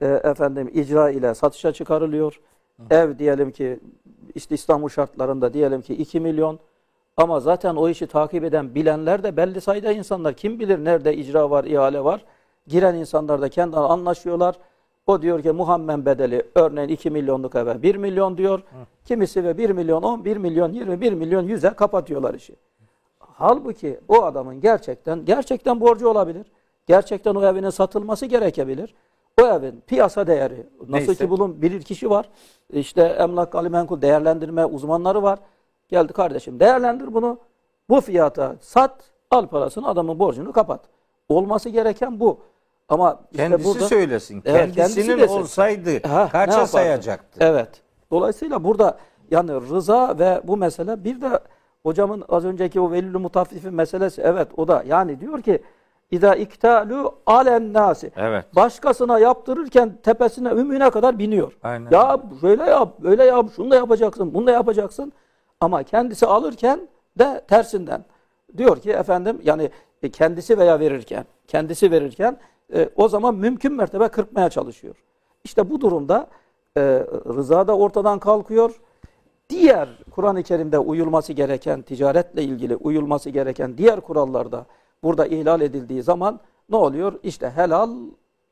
E, 0.00 0.06
efendim 0.06 0.70
icra 0.74 1.10
ile 1.10 1.34
satışa 1.34 1.72
çıkarılıyor. 1.72 2.40
Hı. 2.78 2.94
Ev 2.94 3.18
diyelim 3.18 3.50
ki 3.50 3.80
işte 4.34 4.54
İstanbul 4.54 4.88
şartlarında 4.88 5.54
diyelim 5.54 5.82
ki 5.82 5.94
2 5.94 6.20
milyon. 6.20 6.58
Ama 7.16 7.40
zaten 7.40 7.76
o 7.76 7.88
işi 7.88 8.06
takip 8.06 8.44
eden 8.44 8.74
bilenler 8.74 9.22
de 9.22 9.36
belli 9.36 9.60
sayıda 9.60 9.92
insanlar. 9.92 10.34
Kim 10.34 10.60
bilir 10.60 10.84
nerede 10.84 11.16
icra 11.16 11.50
var, 11.50 11.64
ihale 11.64 12.04
var. 12.04 12.24
Giren 12.66 12.94
insanlar 12.94 13.40
da 13.40 13.48
kendi 13.48 13.76
anlaşıyorlar. 13.76 14.58
O 15.06 15.22
diyor 15.22 15.42
ki 15.42 15.52
Muhammed 15.52 16.06
bedeli 16.06 16.42
örneğin 16.54 16.88
2 16.88 17.10
milyonluk 17.10 17.54
eve 17.54 17.82
1 17.82 17.94
milyon 17.96 18.36
diyor. 18.36 18.58
Hı. 18.58 18.64
Kimisi 19.04 19.44
ve 19.44 19.58
1 19.58 19.70
milyon 19.70 20.02
10, 20.02 20.24
1 20.24 20.36
milyon 20.36 20.72
20, 20.72 21.00
1 21.00 21.12
milyon 21.12 21.48
100'e 21.48 21.70
kapatıyorlar 21.74 22.34
işi. 22.34 22.56
Halbuki 23.18 24.00
o 24.08 24.22
adamın 24.22 24.60
gerçekten 24.60 25.24
gerçekten 25.24 25.80
borcu 25.80 26.08
olabilir. 26.08 26.46
Gerçekten 26.86 27.34
o 27.34 27.44
evinin 27.44 27.70
satılması 27.70 28.26
gerekebilir. 28.26 28.94
O 29.42 29.46
evin 29.46 29.82
piyasa 29.86 30.26
değeri 30.26 30.66
nasıl 30.80 31.06
Neyse. 31.06 31.14
ki 31.14 31.30
bulun 31.30 31.62
bilir 31.62 31.82
kişi 31.82 32.10
var. 32.10 32.28
İşte 32.70 33.02
emlak 33.02 33.52
galimenkul 33.52 34.02
değerlendirme 34.02 34.64
uzmanları 34.64 35.22
var. 35.22 35.38
Geldi 35.88 36.12
kardeşim 36.12 36.60
değerlendir 36.60 37.14
bunu. 37.14 37.38
Bu 37.88 38.00
fiyata 38.00 38.56
sat, 38.60 39.04
al 39.30 39.46
parasını 39.46 39.88
adamın 39.88 40.18
borcunu 40.18 40.52
kapat. 40.52 40.80
Olması 41.28 41.68
gereken 41.68 42.20
bu. 42.20 42.40
Ama 42.88 43.20
işte 43.30 43.42
kendisi 43.42 43.64
burada, 43.64 43.88
söylesin. 43.88 44.42
Evet, 44.44 44.74
Kendisinin 44.74 45.06
kendisi 45.06 45.32
olsaydı 45.32 46.08
ha, 46.08 46.28
kaça 46.32 46.66
sayacaktı? 46.66 47.38
Evet. 47.40 47.68
Dolayısıyla 48.10 48.64
burada 48.64 48.98
yani 49.30 49.52
rıza 49.52 50.18
ve 50.18 50.40
bu 50.44 50.56
mesele 50.56 51.04
bir 51.04 51.20
de 51.20 51.40
hocamın 51.82 52.24
az 52.28 52.44
önceki 52.44 52.80
o 52.80 52.90
velilü 52.90 53.18
mutaffifin 53.18 53.74
meselesi 53.74 54.22
evet 54.22 54.48
o 54.56 54.68
da 54.68 54.84
yani 54.86 55.20
diyor 55.20 55.42
ki 55.42 55.62
İza 56.14 56.34
iktalu 56.34 57.14
alen 57.26 57.72
nasi. 57.72 58.12
Evet. 58.16 58.44
Başkasına 58.56 59.18
yaptırırken 59.18 59.98
tepesine 60.02 60.48
ümüğüne 60.48 60.90
kadar 60.90 61.18
biniyor. 61.18 61.52
Aynen. 61.62 61.90
Ya 61.90 62.20
şöyle 62.40 62.62
yap, 62.62 62.94
böyle 63.02 63.24
yap, 63.24 63.46
şunu 63.56 63.70
da 63.70 63.76
yapacaksın, 63.76 64.34
bunu 64.34 64.46
da 64.46 64.50
yapacaksın. 64.50 65.12
Ama 65.60 65.82
kendisi 65.82 66.26
alırken 66.26 66.88
de 67.18 67.44
tersinden. 67.48 68.04
Diyor 68.56 68.76
ki 68.80 68.90
efendim 68.90 69.40
yani 69.44 69.70
e, 70.02 70.10
kendisi 70.10 70.58
veya 70.58 70.80
verirken, 70.80 71.24
kendisi 71.48 71.90
verirken 71.90 72.38
e, 72.74 72.88
o 72.96 73.08
zaman 73.08 73.34
mümkün 73.34 73.72
mertebe 73.72 74.08
kırpmaya 74.08 74.50
çalışıyor. 74.50 74.94
İşte 75.44 75.70
bu 75.70 75.80
durumda 75.80 76.26
e, 76.76 76.80
rıza 77.36 77.68
da 77.68 77.76
ortadan 77.76 78.18
kalkıyor. 78.18 78.80
Diğer 79.50 79.88
Kur'an-ı 80.10 80.42
Kerim'de 80.42 80.78
uyulması 80.78 81.32
gereken, 81.32 81.82
ticaretle 81.82 82.42
ilgili 82.42 82.76
uyulması 82.76 83.30
gereken 83.30 83.78
diğer 83.78 84.00
kurallarda 84.00 84.66
burada 85.04 85.26
ihlal 85.26 85.60
edildiği 85.60 86.02
zaman 86.02 86.40
ne 86.68 86.76
oluyor? 86.76 87.18
İşte 87.22 87.50
helal 87.50 87.90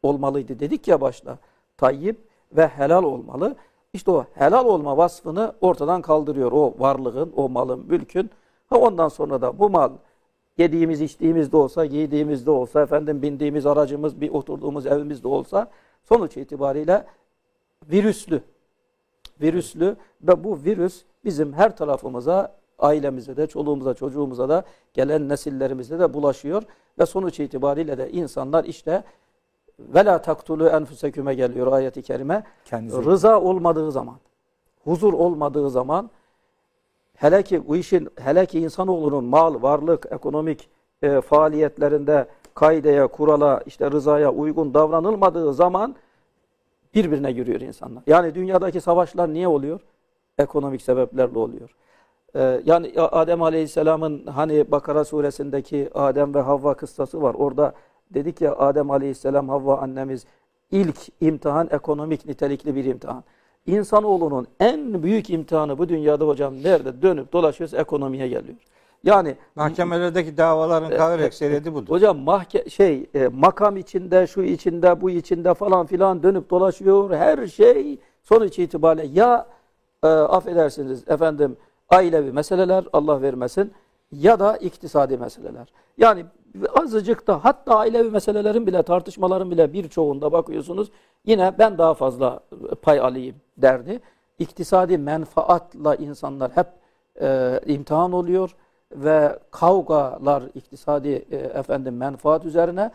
olmalıydı 0.03 0.61
dedik 0.61 0.89
ya 0.89 1.01
başta. 1.01 1.39
Tayyip 1.77 2.17
ve 2.53 2.67
helal 2.67 3.05
olmalı. 3.05 3.57
İşte 3.93 4.11
o 4.11 4.25
helal 4.35 4.65
olma 4.65 4.97
vasfını 4.97 5.53
ortadan 5.61 6.03
kaldırıyor. 6.03 6.53
O 6.53 6.75
varlığın, 6.79 7.33
o 7.37 7.49
malın, 7.49 7.87
mülkün. 7.89 8.31
Ha 8.71 8.77
ondan 8.79 9.09
sonra 9.09 9.41
da 9.41 9.59
bu 9.59 9.71
mal 9.71 9.93
yediğimiz, 10.59 11.01
içtiğimiz 11.01 11.53
de 11.53 11.57
olsa, 11.57 11.87
giydiğimiz 11.87 12.47
de 12.47 12.51
olsa, 12.51 12.83
efendim 12.83 13.23
bindiğimiz 13.23 13.67
aracımız, 13.67 14.21
bir 14.21 14.31
oturduğumuz 14.31 14.87
evimiz 14.87 15.25
de 15.25 15.29
olsa 15.29 15.71
sonuç 16.05 16.37
itibariyle 16.37 17.07
virüslü. 17.91 18.43
Virüslü 19.41 19.97
ve 20.23 20.45
bu 20.45 20.59
virüs 20.65 21.03
bizim 21.25 21.53
her 21.53 21.77
tarafımıza 21.77 22.62
ailemize 22.83 23.37
de, 23.37 23.47
çoluğumuza, 23.47 23.95
çocuğumuza 23.95 24.49
da, 24.49 24.65
gelen 24.95 25.29
nesillerimize 25.29 25.99
de 25.99 26.15
bulaşıyor. 26.15 26.63
Ve 26.99 27.07
sonuç 27.07 27.41
itibariyle 27.41 27.99
de 27.99 28.11
insanlar 28.11 28.65
işte 28.65 29.05
vela 29.79 30.23
taktulu 30.23 30.69
enfuseküme 30.69 31.35
geliyor 31.35 31.73
ayeti 31.73 32.03
kerime. 32.03 32.43
Kendisi. 32.65 33.05
Rıza 33.05 33.41
olmadığı 33.41 33.93
zaman, 33.93 34.17
huzur 34.85 35.13
olmadığı 35.13 35.71
zaman 35.71 36.11
hele 37.15 37.43
ki 37.43 37.69
bu 37.69 37.77
işin 37.77 38.09
hele 38.21 38.47
ki 38.47 38.61
insanoğlunun 38.61 39.25
mal, 39.25 39.63
varlık, 39.63 40.07
ekonomik 40.11 40.69
e, 41.03 41.21
faaliyetlerinde 41.21 42.27
kaideye, 42.55 43.07
kurala, 43.07 43.63
işte 43.67 43.91
rızaya 43.91 44.33
uygun 44.33 44.75
davranılmadığı 44.75 45.55
zaman 45.55 45.97
birbirine 46.95 47.33
giriyor 47.33 47.61
insanlar. 47.61 48.03
Yani 48.07 48.35
dünyadaki 48.35 48.81
savaşlar 48.81 49.33
niye 49.33 49.49
oluyor? 49.49 49.81
Ekonomik 50.39 50.83
sebeplerle 50.83 51.39
oluyor. 51.39 51.71
Ee, 52.37 52.61
yani 52.65 52.93
Adem 52.97 53.43
Aleyhisselam'ın 53.43 54.27
hani 54.27 54.71
Bakara 54.71 55.05
suresindeki 55.05 55.91
Adem 55.95 56.35
ve 56.35 56.41
Havva 56.41 56.75
kıssası 56.75 57.23
var. 57.23 57.35
Orada 57.35 57.73
dedik 58.11 58.41
ya 58.41 58.57
Adem 58.57 58.91
Aleyhisselam, 58.91 59.49
Havva 59.49 59.79
annemiz 59.79 60.27
ilk 60.71 60.99
imtihan 61.21 61.69
ekonomik 61.73 62.27
nitelikli 62.27 62.75
bir 62.75 62.85
imtihan. 62.85 63.25
İnsanoğlunun 63.67 64.47
en 64.61 65.03
büyük 65.03 65.31
imtihanı 65.31 65.79
bu 65.79 65.89
dünyada 65.89 66.27
hocam 66.27 66.55
nerede 66.63 67.03
dönüp 67.03 67.33
dolaşıyorsa 67.33 67.77
ekonomiye 67.77 68.29
geliyor. 68.29 68.59
Yani 69.05 69.37
mahkemelerdeki 69.55 70.37
davaların 70.37 70.93
e, 70.93 70.97
kahır 70.97 71.19
e, 71.19 71.25
ekseriyeti 71.25 71.75
budur. 71.75 71.89
Hocam 71.89 72.19
mahke 72.19 72.71
şey 72.71 73.07
e, 73.15 73.29
makam 73.29 73.77
içinde, 73.77 74.27
şu 74.27 74.43
içinde, 74.43 75.01
bu 75.01 75.11
içinde 75.11 75.55
falan 75.55 75.87
filan 75.87 76.23
dönüp 76.23 76.51
dolaşıyor. 76.51 77.11
Her 77.11 77.47
şey 77.47 77.99
sonuç 78.23 78.59
itibariyle 78.59 79.21
ya 79.21 79.47
e, 80.05 80.07
affedersiniz 80.07 81.09
efendim 81.09 81.57
ailevi 81.93 82.33
meseleler 82.33 82.85
Allah 82.93 83.23
vermesin 83.23 83.73
ya 84.13 84.41
da 84.41 84.57
iktisadi 84.57 85.19
meseleler. 85.19 85.73
Yani 85.99 86.25
azıcık 86.75 87.27
da 87.27 87.45
hatta 87.45 87.79
ailevi 87.79 88.11
meselelerin 88.11 88.67
bile 88.67 88.83
tartışmaların 88.83 89.51
bile 89.51 89.73
birçoğunda 89.73 90.33
bakıyorsunuz 90.33 90.91
yine 91.27 91.53
ben 91.59 91.79
daha 91.79 91.95
fazla 91.95 92.41
pay 92.83 93.01
alayım 93.01 93.37
derdi. 93.57 94.01
İktisadi 94.39 94.99
menfaatla 94.99 95.95
insanlar 95.95 96.51
hep 96.55 96.67
e, 97.21 97.61
imtihan 97.67 98.13
oluyor 98.13 98.57
ve 98.93 99.39
kavgalar 99.51 100.43
iktisadi 100.55 101.09
e, 101.31 101.37
efendim 101.37 101.97
menfaat 101.97 102.45
üzerine 102.45 102.91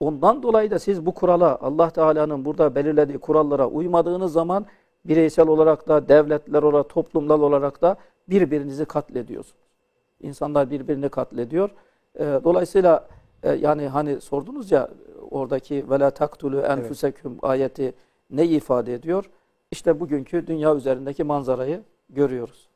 ondan 0.00 0.42
dolayı 0.42 0.70
da 0.70 0.78
siz 0.78 1.06
bu 1.06 1.14
kurala 1.14 1.58
Allah 1.60 1.90
Teala'nın 1.90 2.44
burada 2.44 2.74
belirlediği 2.74 3.18
kurallara 3.18 3.66
uymadığınız 3.66 4.32
zaman 4.32 4.66
bireysel 5.04 5.48
olarak 5.48 5.88
da 5.88 6.08
devletler 6.08 6.62
olarak 6.62 6.88
toplumlar 6.88 7.38
olarak 7.38 7.82
da 7.82 7.96
birbirinizi 8.28 8.84
katlediyorsunuz. 8.84 9.64
İnsanlar 10.20 10.70
birbirini 10.70 11.08
katlediyor. 11.08 11.70
E, 12.18 12.24
dolayısıyla 12.44 13.08
e, 13.42 13.52
yani 13.52 13.88
hani 13.88 14.20
sordunuz 14.20 14.72
ya 14.72 14.88
oradaki 15.30 15.90
vela 15.90 16.10
taktulu 16.10 16.60
enfuseküm 16.60 17.32
evet. 17.32 17.44
ayeti 17.44 17.94
ne 18.30 18.44
ifade 18.44 18.94
ediyor? 18.94 19.24
İşte 19.70 20.00
bugünkü 20.00 20.46
dünya 20.46 20.74
üzerindeki 20.74 21.24
manzarayı 21.24 21.82
görüyoruz. 22.10 22.68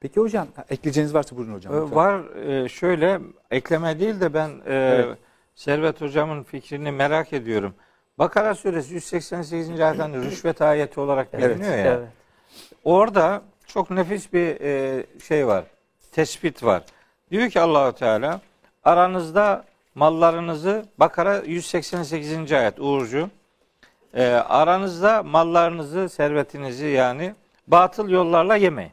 Peki 0.00 0.20
hocam 0.20 0.48
ekleyeceğiniz 0.70 1.14
varsa 1.14 1.36
buyurun 1.36 1.54
hocam. 1.54 1.82
Lütfen. 1.82 1.96
Var 1.96 2.36
e, 2.36 2.68
şöyle 2.68 3.20
ekleme 3.50 4.00
değil 4.00 4.20
de 4.20 4.34
ben 4.34 4.48
e, 4.48 4.74
evet. 4.74 5.18
Servet 5.54 6.00
hocamın 6.00 6.42
fikrini 6.42 6.92
merak 6.92 7.32
ediyorum. 7.32 7.74
Bakara 8.18 8.54
suresi 8.54 8.94
188. 8.94 9.80
ayetten 9.80 10.22
rüşvet 10.22 10.62
ayeti 10.62 11.00
olarak 11.00 11.32
biliniyor 11.32 11.54
evet, 11.54 11.86
ya. 11.86 11.92
Evet. 11.92 12.08
Orada 12.84 13.42
çok 13.72 13.90
nefis 13.90 14.32
bir 14.32 14.60
e, 14.60 15.04
şey 15.28 15.46
var. 15.46 15.64
Tespit 16.12 16.64
var. 16.64 16.82
Diyor 17.30 17.50
ki 17.50 17.60
Allahu 17.60 17.92
Teala 17.92 18.40
aranızda 18.84 19.64
mallarınızı 19.94 20.84
Bakara 20.98 21.38
188. 21.38 22.52
ayet 22.52 22.80
Uğurcu 22.80 23.30
e, 24.14 24.24
aranızda 24.32 25.22
mallarınızı, 25.22 26.08
servetinizi 26.08 26.86
yani 26.86 27.34
batıl 27.66 28.08
yollarla 28.08 28.56
yemeyin. 28.56 28.92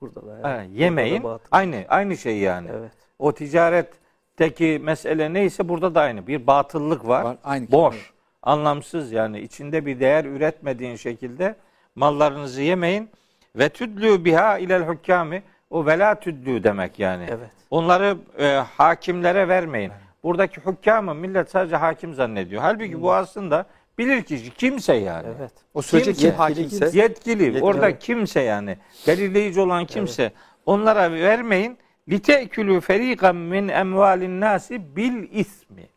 Burada 0.00 0.26
da. 0.26 0.32
Ha, 0.32 0.38
Burada 0.42 0.62
yemeyin. 0.62 1.20
da 1.22 1.24
batıl. 1.24 1.46
Aynı 1.50 1.84
aynı 1.88 2.16
şey 2.16 2.38
yani. 2.38 2.68
Evet. 2.72 2.92
O 3.18 3.32
ticaretteki 3.32 4.80
mesele 4.82 5.32
neyse 5.32 5.68
burada 5.68 5.94
da 5.94 6.00
aynı. 6.00 6.26
Bir 6.26 6.46
batıllık 6.46 7.08
var. 7.08 7.22
Var, 7.22 7.36
aynı 7.44 7.72
Boş. 7.72 7.94
kelime. 7.94 8.12
Anlamsız 8.42 9.12
yani 9.12 9.40
içinde 9.40 9.86
bir 9.86 10.00
değer 10.00 10.24
üretmediğin 10.24 10.96
şekilde 10.96 11.56
mallarınızı 11.94 12.62
yemeyin 12.62 13.10
ve 13.56 13.68
tüdlü 13.68 14.24
biha 14.24 14.58
ilel 14.58 14.82
hukkami 14.82 15.42
o 15.70 15.86
vela 15.86 16.20
tüdlü 16.20 16.64
demek 16.64 16.98
yani. 16.98 17.26
Evet. 17.28 17.50
Onları 17.70 18.16
e, 18.38 18.46
hakimlere 18.76 19.48
vermeyin. 19.48 19.92
Buradaki 20.22 20.60
hükkamı 20.60 21.14
millet 21.14 21.50
sadece 21.50 21.76
hakim 21.76 22.14
zannediyor. 22.14 22.62
Halbuki 22.62 23.02
bu 23.02 23.12
aslında 23.12 23.66
bilir 23.98 24.22
kişi 24.22 24.50
kimse 24.54 24.94
yani. 24.94 25.26
Evet. 25.38 25.52
O 25.74 25.82
sürece 25.82 26.12
kim 26.12 26.30
hakimse 26.30 26.90
Yetkili. 26.92 27.62
Orada 27.62 27.98
kimse 27.98 28.40
yani. 28.40 28.76
Belirleyici 29.06 29.60
olan 29.60 29.86
kimse. 29.86 30.32
Onlara 30.66 31.12
vermeyin. 31.12 31.78
Litekülü 32.08 32.80
feriqan 32.80 33.36
min 33.36 33.68
emvalin 33.68 34.40
nasi 34.40 34.96
bil 34.96 35.28
ismi. 35.32 35.88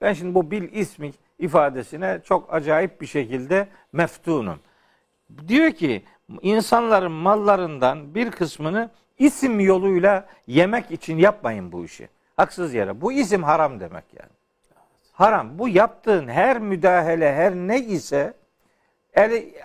Ben 0.00 0.12
şimdi 0.12 0.34
bu 0.34 0.50
bil 0.50 0.72
ismi 0.72 1.12
ifadesine 1.38 2.20
çok 2.24 2.54
acayip 2.54 3.00
bir 3.00 3.06
şekilde 3.06 3.68
meftunum. 3.92 4.58
Diyor 5.48 5.70
ki 5.70 6.04
insanların 6.42 7.12
mallarından 7.12 8.14
bir 8.14 8.30
kısmını 8.30 8.90
isim 9.18 9.60
yoluyla 9.60 10.26
yemek 10.46 10.90
için 10.90 11.18
yapmayın 11.18 11.72
bu 11.72 11.84
işi. 11.84 12.08
Haksız 12.36 12.74
yere. 12.74 13.00
Bu 13.00 13.12
isim 13.12 13.42
haram 13.42 13.80
demek 13.80 14.04
yani. 14.20 14.30
Haram. 15.12 15.58
Bu 15.58 15.68
yaptığın 15.68 16.28
her 16.28 16.58
müdahale, 16.58 17.34
her 17.34 17.54
ne 17.54 17.80
ise 17.80 18.34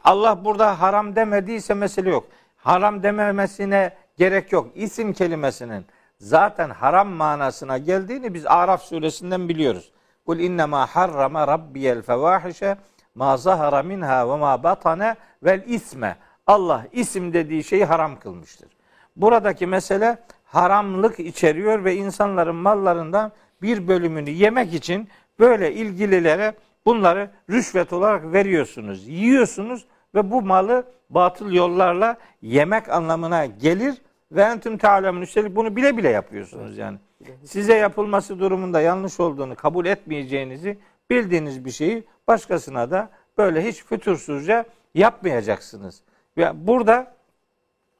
Allah 0.04 0.46
burada 0.46 0.82
haram 0.82 1.16
demediyse 1.16 1.74
mesele 1.74 2.10
yok. 2.10 2.28
Haram 2.58 3.04
dememesine 3.04 3.94
gerek 4.18 4.52
yok. 4.52 4.72
İsim 4.76 5.14
kelimesinin 5.14 5.86
zaten 6.20 6.70
haram 6.70 7.08
manasına 7.08 7.78
geldiğini 7.78 8.34
biz 8.34 8.46
Araf 8.46 8.84
suresinden 8.84 9.50
biliyoruz. 9.50 9.92
Kul 10.26 10.40
innema 10.40 10.86
harrama 10.86 11.48
rabbiyel 11.48 12.02
fevahişe 12.02 12.78
ma 13.18 13.38
zahara 13.38 13.84
minha 13.84 14.30
ve 14.30 14.36
ma 14.38 14.64
batane 14.64 15.16
vel 15.44 15.64
isme. 15.68 16.16
Allah 16.48 16.86
isim 16.92 17.34
dediği 17.34 17.64
şeyi 17.64 17.86
haram 17.86 18.20
kılmıştır. 18.20 18.70
Buradaki 19.16 19.68
mesele 19.68 20.18
haramlık 20.46 21.20
içeriyor 21.20 21.84
ve 21.84 21.96
insanların 21.96 22.56
mallarından 22.56 23.32
bir 23.62 23.88
bölümünü 23.88 24.30
yemek 24.30 24.74
için 24.74 25.10
böyle 25.40 25.74
ilgililere 25.74 26.54
bunları 26.86 27.30
rüşvet 27.50 27.94
olarak 27.94 28.34
veriyorsunuz, 28.34 29.08
yiyorsunuz 29.08 29.86
ve 30.16 30.32
bu 30.32 30.42
malı 30.42 30.86
batıl 31.10 31.52
yollarla 31.52 32.18
yemek 32.42 32.90
anlamına 32.90 33.46
gelir 33.46 34.02
ve 34.32 34.42
entüm 34.42 34.78
tealemun 34.78 35.22
üstelik 35.22 35.56
bunu 35.56 35.76
bile 35.76 35.98
bile 35.98 36.10
yapıyorsunuz 36.10 36.78
yani. 36.78 36.98
Size 37.44 37.76
yapılması 37.76 38.40
durumunda 38.40 38.82
yanlış 38.82 39.20
olduğunu 39.20 39.56
kabul 39.56 39.86
etmeyeceğinizi 39.86 40.78
bildiğiniz 41.10 41.65
bir 41.65 41.72
şeyi 41.72 42.04
başkasına 42.28 42.91
da 42.91 43.10
böyle 43.38 43.67
hiç 43.67 43.84
fütursuzca 43.84 44.65
yapmayacaksınız. 44.96 46.02
Ve 46.38 46.67
burada 46.67 47.13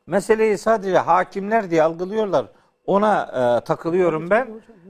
meseleyi 0.08 0.58
sadece 0.58 0.98
hakimler 0.98 1.72
diye 1.72 1.84
algılıyorlar. 1.84 2.46
Ona 2.86 3.24
e, 3.24 3.64
takılıyorum 3.66 4.30
ben. 4.30 4.48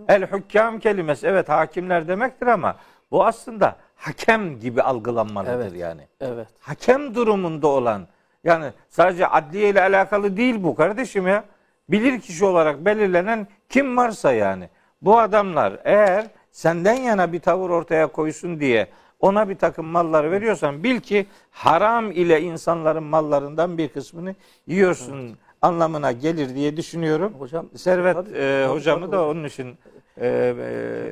El 0.07 0.31
hükkam 0.31 0.79
kelimesi 0.79 1.27
evet 1.27 1.49
hakimler 1.49 2.07
demektir 2.07 2.47
ama 2.47 2.75
bu 3.11 3.25
aslında 3.25 3.75
hakem 3.95 4.59
gibi 4.59 4.81
algılanmalıdır 4.81 5.53
Evet. 5.53 5.75
yani. 5.75 6.01
Evet. 6.21 6.47
Hakem 6.59 7.15
durumunda 7.15 7.67
olan 7.67 8.07
yani 8.43 8.71
sadece 8.89 9.27
adliye 9.27 9.69
ile 9.69 9.81
alakalı 9.81 10.37
değil 10.37 10.63
bu 10.63 10.75
kardeşim 10.75 11.27
ya. 11.27 11.43
Bilir 11.89 12.21
kişi 12.21 12.45
olarak 12.45 12.85
belirlenen 12.85 13.47
kim 13.69 13.97
varsa 13.97 14.33
yani. 14.33 14.69
Bu 15.01 15.19
adamlar 15.19 15.79
eğer 15.83 16.27
senden 16.57 16.95
yana 16.95 17.33
bir 17.33 17.39
tavır 17.39 17.69
ortaya 17.69 18.07
koysun 18.07 18.59
diye 18.59 18.87
ona 19.19 19.49
bir 19.49 19.55
takım 19.55 19.85
mallar 19.85 20.31
veriyorsan 20.31 20.83
bil 20.83 20.99
ki 20.99 21.25
haram 21.51 22.11
ile 22.11 22.41
insanların 22.41 23.03
mallarından 23.03 23.77
bir 23.77 23.87
kısmını 23.87 24.35
yiyorsun 24.67 25.37
anlamına 25.61 26.11
gelir 26.11 26.55
diye 26.55 26.77
düşünüyorum. 26.77 27.33
Hocam 27.39 27.65
Servet 27.75 28.15
tabii, 28.15 28.29
e, 28.29 28.63
tabii, 28.65 28.73
hocamı 28.73 29.01
tabii 29.01 29.11
da 29.11 29.17
hocam. 29.17 29.29
onun 29.29 29.43
için 29.43 29.77
e, 30.17 30.27
e, 30.27 30.55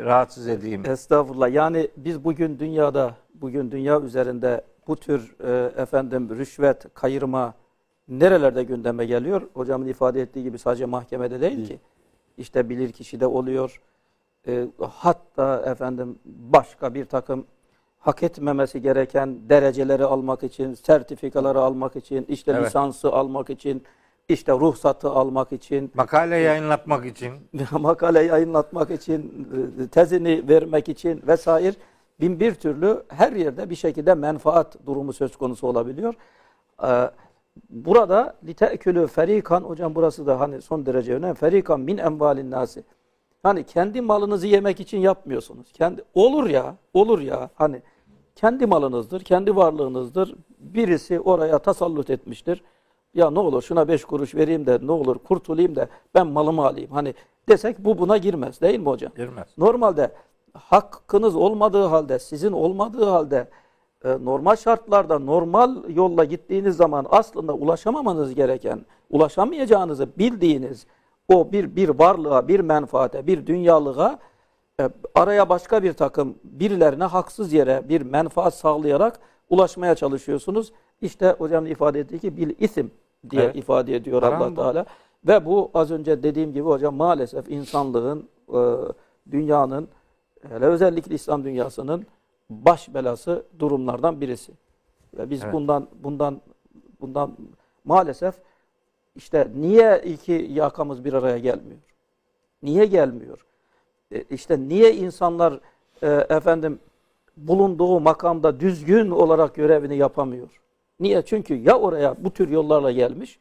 rahatsız 0.04 0.48
edeyim. 0.48 0.90
Estağfurullah. 0.90 1.54
Yani 1.54 1.88
biz 1.98 2.24
bugün 2.24 2.60
dünyada, 2.60 3.16
bugün 3.34 3.72
dünya 3.72 4.02
üzerinde 4.02 4.62
bu 4.88 4.96
tür 4.96 5.36
e, 5.44 5.82
efendim 5.82 6.30
rüşvet, 6.38 6.94
kayırma 6.94 7.54
nerelerde 8.08 8.64
gündeme 8.64 9.06
geliyor? 9.06 9.42
Hocamın 9.54 9.88
ifade 9.88 10.22
ettiği 10.22 10.44
gibi 10.44 10.60
sadece 10.60 10.86
mahkemede 10.86 11.42
değil 11.42 11.68
ki. 11.68 11.80
İşte 12.38 12.70
bilir 12.70 12.92
kişide 12.92 13.28
oluyor. 13.28 13.82
E, 14.48 14.68
hatta 14.82 15.64
efendim 15.66 16.20
başka 16.26 16.94
bir 16.94 17.06
takım 17.06 17.46
hak 18.00 18.24
etmemesi 18.24 18.82
gereken 18.82 19.50
dereceleri 19.50 20.06
almak 20.06 20.44
için, 20.44 20.74
sertifikaları 20.74 21.60
almak 21.60 21.96
için, 21.96 22.26
işte 22.30 22.52
Evet. 22.52 22.66
lisansı 22.66 23.12
almak 23.12 23.50
için, 23.50 23.84
işte 24.30 24.52
ruhsatı 24.52 25.10
almak 25.10 25.52
için, 25.52 25.92
Makale 25.94 26.36
yayınlatmak 26.38 27.06
için 27.06 27.34
makale 27.72 28.24
yayınlatmak 28.24 28.92
için, 28.92 29.48
e, 29.84 29.88
tezini 29.88 30.50
vermek 30.50 30.90
için 30.90 31.24
vesaire 31.28 31.76
bin 32.22 32.40
bir 32.40 32.56
türlü 32.56 33.04
her 33.08 33.32
yerde 33.32 33.70
bir 33.70 33.76
şekilde 33.76 34.14
menfaat 34.16 34.86
durumu 34.86 35.14
söz 35.14 35.36
konusu 35.36 35.68
olabiliyor. 35.68 36.14
Ee, 36.84 37.10
Burada 37.70 38.36
litekülü 38.48 39.08
ferikan 39.08 39.62
hocam 39.62 39.96
burası 39.96 40.26
da 40.28 40.40
hani 40.40 40.62
son 40.62 40.86
derece 40.86 41.14
önemli. 41.14 41.36
Ferikan 41.36 41.80
min 41.80 41.98
envalin 41.98 42.52
nasi. 42.52 42.84
Hani 43.46 43.64
kendi 43.64 44.02
malınızı 44.02 44.48
yemek 44.48 44.80
için 44.80 45.00
yapmıyorsunuz. 45.00 45.72
Kendi 45.74 46.04
olur 46.14 46.50
ya, 46.50 46.76
olur 46.94 47.20
ya. 47.20 47.50
Hani 47.56 47.82
kendi 48.36 48.66
malınızdır, 48.66 49.22
kendi 49.22 49.56
varlığınızdır. 49.56 50.36
Birisi 50.60 51.20
oraya 51.20 51.60
tasallut 51.60 52.10
etmiştir. 52.10 52.64
Ya 53.14 53.32
ne 53.32 53.40
olur 53.40 53.62
şuna 53.62 53.88
beş 53.88 54.06
kuruş 54.06 54.36
vereyim 54.36 54.66
de 54.66 54.80
ne 54.82 54.92
olur 54.92 55.18
kurtulayım 55.18 55.76
da 55.76 55.88
ben 56.16 56.28
malımı 56.28 56.66
alayım. 56.66 56.92
Hani 56.92 57.14
desek 57.50 57.80
bu 57.80 57.98
buna 57.98 58.18
girmez 58.18 58.62
değil 58.62 58.80
mi 58.80 58.86
hocam? 58.86 59.12
girmez. 59.18 59.48
Normalde 59.58 60.12
hakkınız 60.54 61.36
olmadığı 61.36 61.86
halde, 61.86 62.20
sizin 62.20 62.52
olmadığı 62.52 63.06
halde 63.06 63.48
e, 64.06 64.10
normal 64.26 64.56
şartlarda 64.56 65.20
normal 65.20 65.90
yolla 65.90 66.24
gittiğiniz 66.24 66.78
zaman 66.78 67.06
aslında 67.10 67.54
ulaşamamanız 67.54 68.36
gereken, 68.36 68.86
ulaşamayacağınızı 69.10 70.08
bildiğiniz 70.18 70.86
o 71.30 71.52
bir 71.52 71.76
bir 71.76 71.90
varlığa, 71.90 72.48
bir 72.48 72.60
menfaate, 72.60 73.28
bir 73.28 73.48
dünyalığa 73.48 74.20
e, 74.80 74.90
araya 75.16 75.50
başka 75.50 75.84
bir 75.84 75.94
takım 75.94 76.36
birilerine 76.44 77.04
haksız 77.04 77.54
yere 77.54 77.90
bir 77.90 78.02
menfaat 78.02 78.54
sağlayarak 78.54 79.20
ulaşmaya 79.50 79.96
çalışıyorsunuz. 79.96 80.72
İşte 81.02 81.36
hocam 81.38 81.66
ifade 81.68 82.00
ettiği 82.00 82.20
ki 82.20 82.38
bil 82.38 82.56
isim 82.60 82.92
diye 83.30 83.44
Evet. 83.44 83.56
ifade 83.56 83.96
ediyor 83.96 84.24
Haram 84.24 84.42
Allah. 84.42 84.56
Teala. 84.56 84.86
Ve 85.28 85.46
bu 85.46 85.72
az 85.74 85.92
önce 85.92 86.24
dediğim 86.24 86.54
gibi 86.54 86.64
hocam 86.64 86.96
maalesef 86.96 87.50
insanlığın, 87.50 88.30
e, 88.50 88.60
dünyanın, 89.32 89.88
hele 90.50 90.66
özellikle 90.66 91.16
İslam 91.16 91.44
dünyasının 91.44 92.06
baş 92.50 92.94
belası 92.94 93.46
durumlardan 93.60 94.22
birisi. 94.22 94.52
Ve 95.18 95.30
biz 95.30 95.44
Evet. 95.44 95.54
bundan 95.54 95.88
bundan 96.04 96.42
bundan 97.02 97.38
maalesef 97.84 98.36
işte 99.16 99.48
niye 99.56 100.02
iki 100.06 100.48
yakamız 100.52 101.06
bir 101.06 101.14
araya 101.14 101.38
gelmiyor? 101.38 101.80
Niye 102.64 102.86
gelmiyor? 102.86 103.46
E, 104.12 104.22
işte 104.22 104.60
niye 104.60 104.96
insanlar 104.96 105.60
e, 106.02 106.08
efendim 106.08 106.80
bulunduğu 107.38 108.00
makamda 108.00 108.60
düzgün 108.60 109.10
olarak 109.10 109.56
görevini 109.56 109.98
yapamıyor? 109.98 110.62
Niye? 111.00 111.22
Çünkü 111.22 111.56
ya 111.56 111.80
oraya 111.80 112.16
bu 112.20 112.32
tür 112.32 112.50
yollarla 112.50 112.92
gelmiş 112.92 113.40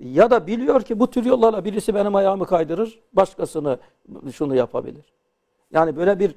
ya 0.00 0.30
da 0.30 0.46
biliyor 0.46 0.82
ki 0.82 0.98
bu 0.98 1.10
tür 1.10 1.24
yollarla 1.24 1.64
birisi 1.64 1.94
benim 1.94 2.14
ayağımı 2.14 2.46
kaydırır, 2.46 3.00
başkasını 3.12 3.78
şunu 4.32 4.56
yapabilir. 4.56 5.04
Yani 5.72 5.96
böyle 5.96 6.18
bir 6.18 6.34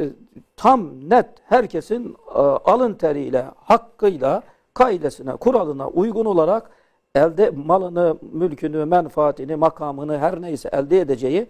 e, 0.00 0.10
tam 0.56 1.10
net 1.10 1.28
herkesin 1.44 2.16
e, 2.34 2.38
alın 2.38 2.94
teriyle, 2.94 3.46
hakkıyla, 3.56 4.42
kaidesine, 4.74 5.36
kuralına 5.36 5.88
uygun 5.88 6.24
olarak 6.24 6.70
elde 7.18 7.50
malını, 7.50 8.16
mülkünü, 8.32 8.84
menfaatini, 8.84 9.56
makamını 9.56 10.18
her 10.18 10.42
neyse 10.42 10.68
elde 10.72 11.00
edeceği 11.00 11.48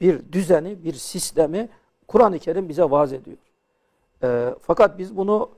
bir 0.00 0.32
düzeni, 0.32 0.84
bir 0.84 0.92
sistemi 0.92 1.68
Kur'an-ı 2.08 2.38
Kerim 2.38 2.68
bize 2.68 2.82
vaaz 2.82 3.12
ediyor. 3.12 3.36
E, 4.22 4.54
fakat 4.62 4.98
biz 4.98 5.16
bunu 5.16 5.50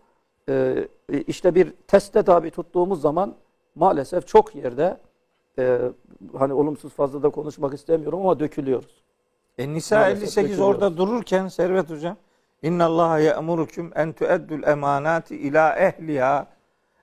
e, 0.48 0.88
işte 1.26 1.54
bir 1.54 1.72
teste 1.86 2.22
tabi 2.22 2.50
tuttuğumuz 2.50 3.00
zaman 3.00 3.34
maalesef 3.74 4.26
çok 4.26 4.54
yerde 4.54 4.96
e, 5.58 5.78
hani 6.38 6.52
olumsuz 6.52 6.92
fazla 6.92 7.22
da 7.22 7.30
konuşmak 7.30 7.74
istemiyorum 7.74 8.20
ama 8.20 8.40
dökülüyoruz. 8.40 9.02
E 9.58 9.68
Nisa 9.68 9.98
Maalesef 9.98 10.22
58 10.22 10.36
dökülüyor. 10.36 10.68
orada 10.68 10.96
dururken 10.96 11.48
Servet 11.48 11.90
Hocam 11.90 12.16
İnna 12.62 12.84
Allah 12.84 13.18
ye'murukum 13.18 13.92
en 13.94 14.12
tu'eddul 14.12 14.62
emanati 14.62 15.36
ila 15.36 15.76
ehliha. 15.76 16.46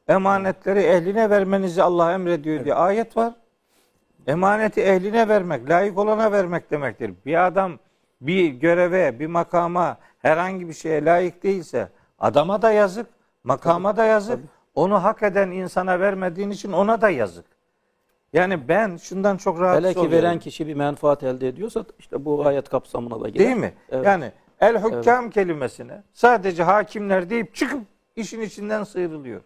Emanetleri 0.07 0.79
ehline 0.79 1.29
vermenizi 1.29 1.83
Allah 1.83 2.13
emrediyor 2.13 2.65
diye 2.65 2.75
ayet 2.75 3.17
var. 3.17 3.33
Emaneti 4.27 4.81
ehline 4.81 5.27
vermek, 5.27 5.69
layık 5.69 5.97
olana 5.97 6.31
vermek 6.31 6.71
demektir. 6.71 7.13
Bir 7.25 7.47
adam 7.47 7.79
bir 8.21 8.49
göreve, 8.49 9.19
bir 9.19 9.27
makama, 9.27 9.97
herhangi 10.19 10.67
bir 10.67 10.73
şeye 10.73 11.05
layık 11.05 11.43
değilse 11.43 11.89
adama 12.19 12.61
da 12.61 12.71
yazık, 12.71 13.07
makama 13.43 13.97
da 13.97 14.05
yazık. 14.05 14.39
Onu 14.75 15.03
hak 15.03 15.23
eden 15.23 15.51
insana 15.51 15.99
vermediğin 15.99 16.49
için 16.49 16.71
ona 16.71 17.01
da 17.01 17.09
yazık. 17.09 17.45
Yani 18.33 18.67
ben 18.67 18.97
şundan 18.97 19.37
çok 19.37 19.59
rahatsız 19.59 19.83
Hele 19.83 19.93
ki 19.93 19.99
oluyorum. 19.99 20.17
veren 20.17 20.39
kişi 20.39 20.67
bir 20.67 20.73
menfaat 20.73 21.23
elde 21.23 21.47
ediyorsa 21.47 21.85
işte 21.99 22.25
bu 22.25 22.45
ayet 22.45 22.69
kapsamına 22.69 23.21
da 23.21 23.29
girer. 23.29 23.45
Değil 23.45 23.57
mi? 23.57 23.73
Evet. 23.89 24.05
Yani 24.05 24.31
el 24.59 24.83
hükkam 24.83 25.29
kelimesine 25.29 26.03
sadece 26.13 26.63
hakimler 26.63 27.29
deyip 27.29 27.55
çıkıp 27.55 27.81
işin 28.15 28.41
içinden 28.41 28.83
sıyrılıyor. 28.83 29.41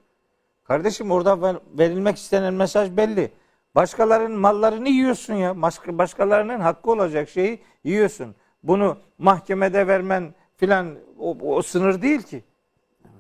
Kardeşim 0.64 1.12
orada 1.12 1.42
ver- 1.42 1.60
verilmek 1.78 2.18
istenen 2.18 2.54
mesaj 2.54 2.98
belli. 2.98 3.32
Başkalarının 3.76 4.40
mallarını 4.40 4.90
yiyorsun 4.90 5.34
ya. 5.34 5.62
Başka, 5.62 5.98
başkalarının 5.98 6.60
hakkı 6.60 6.92
olacak 6.92 7.30
şeyi 7.30 7.60
yiyorsun. 7.84 8.36
Bunu 8.64 8.98
mahkemede 9.18 9.88
vermen 9.88 10.34
filan 10.58 10.96
o, 11.20 11.38
o 11.42 11.62
sınır 11.62 12.02
değil 12.02 12.22
ki. 12.22 12.44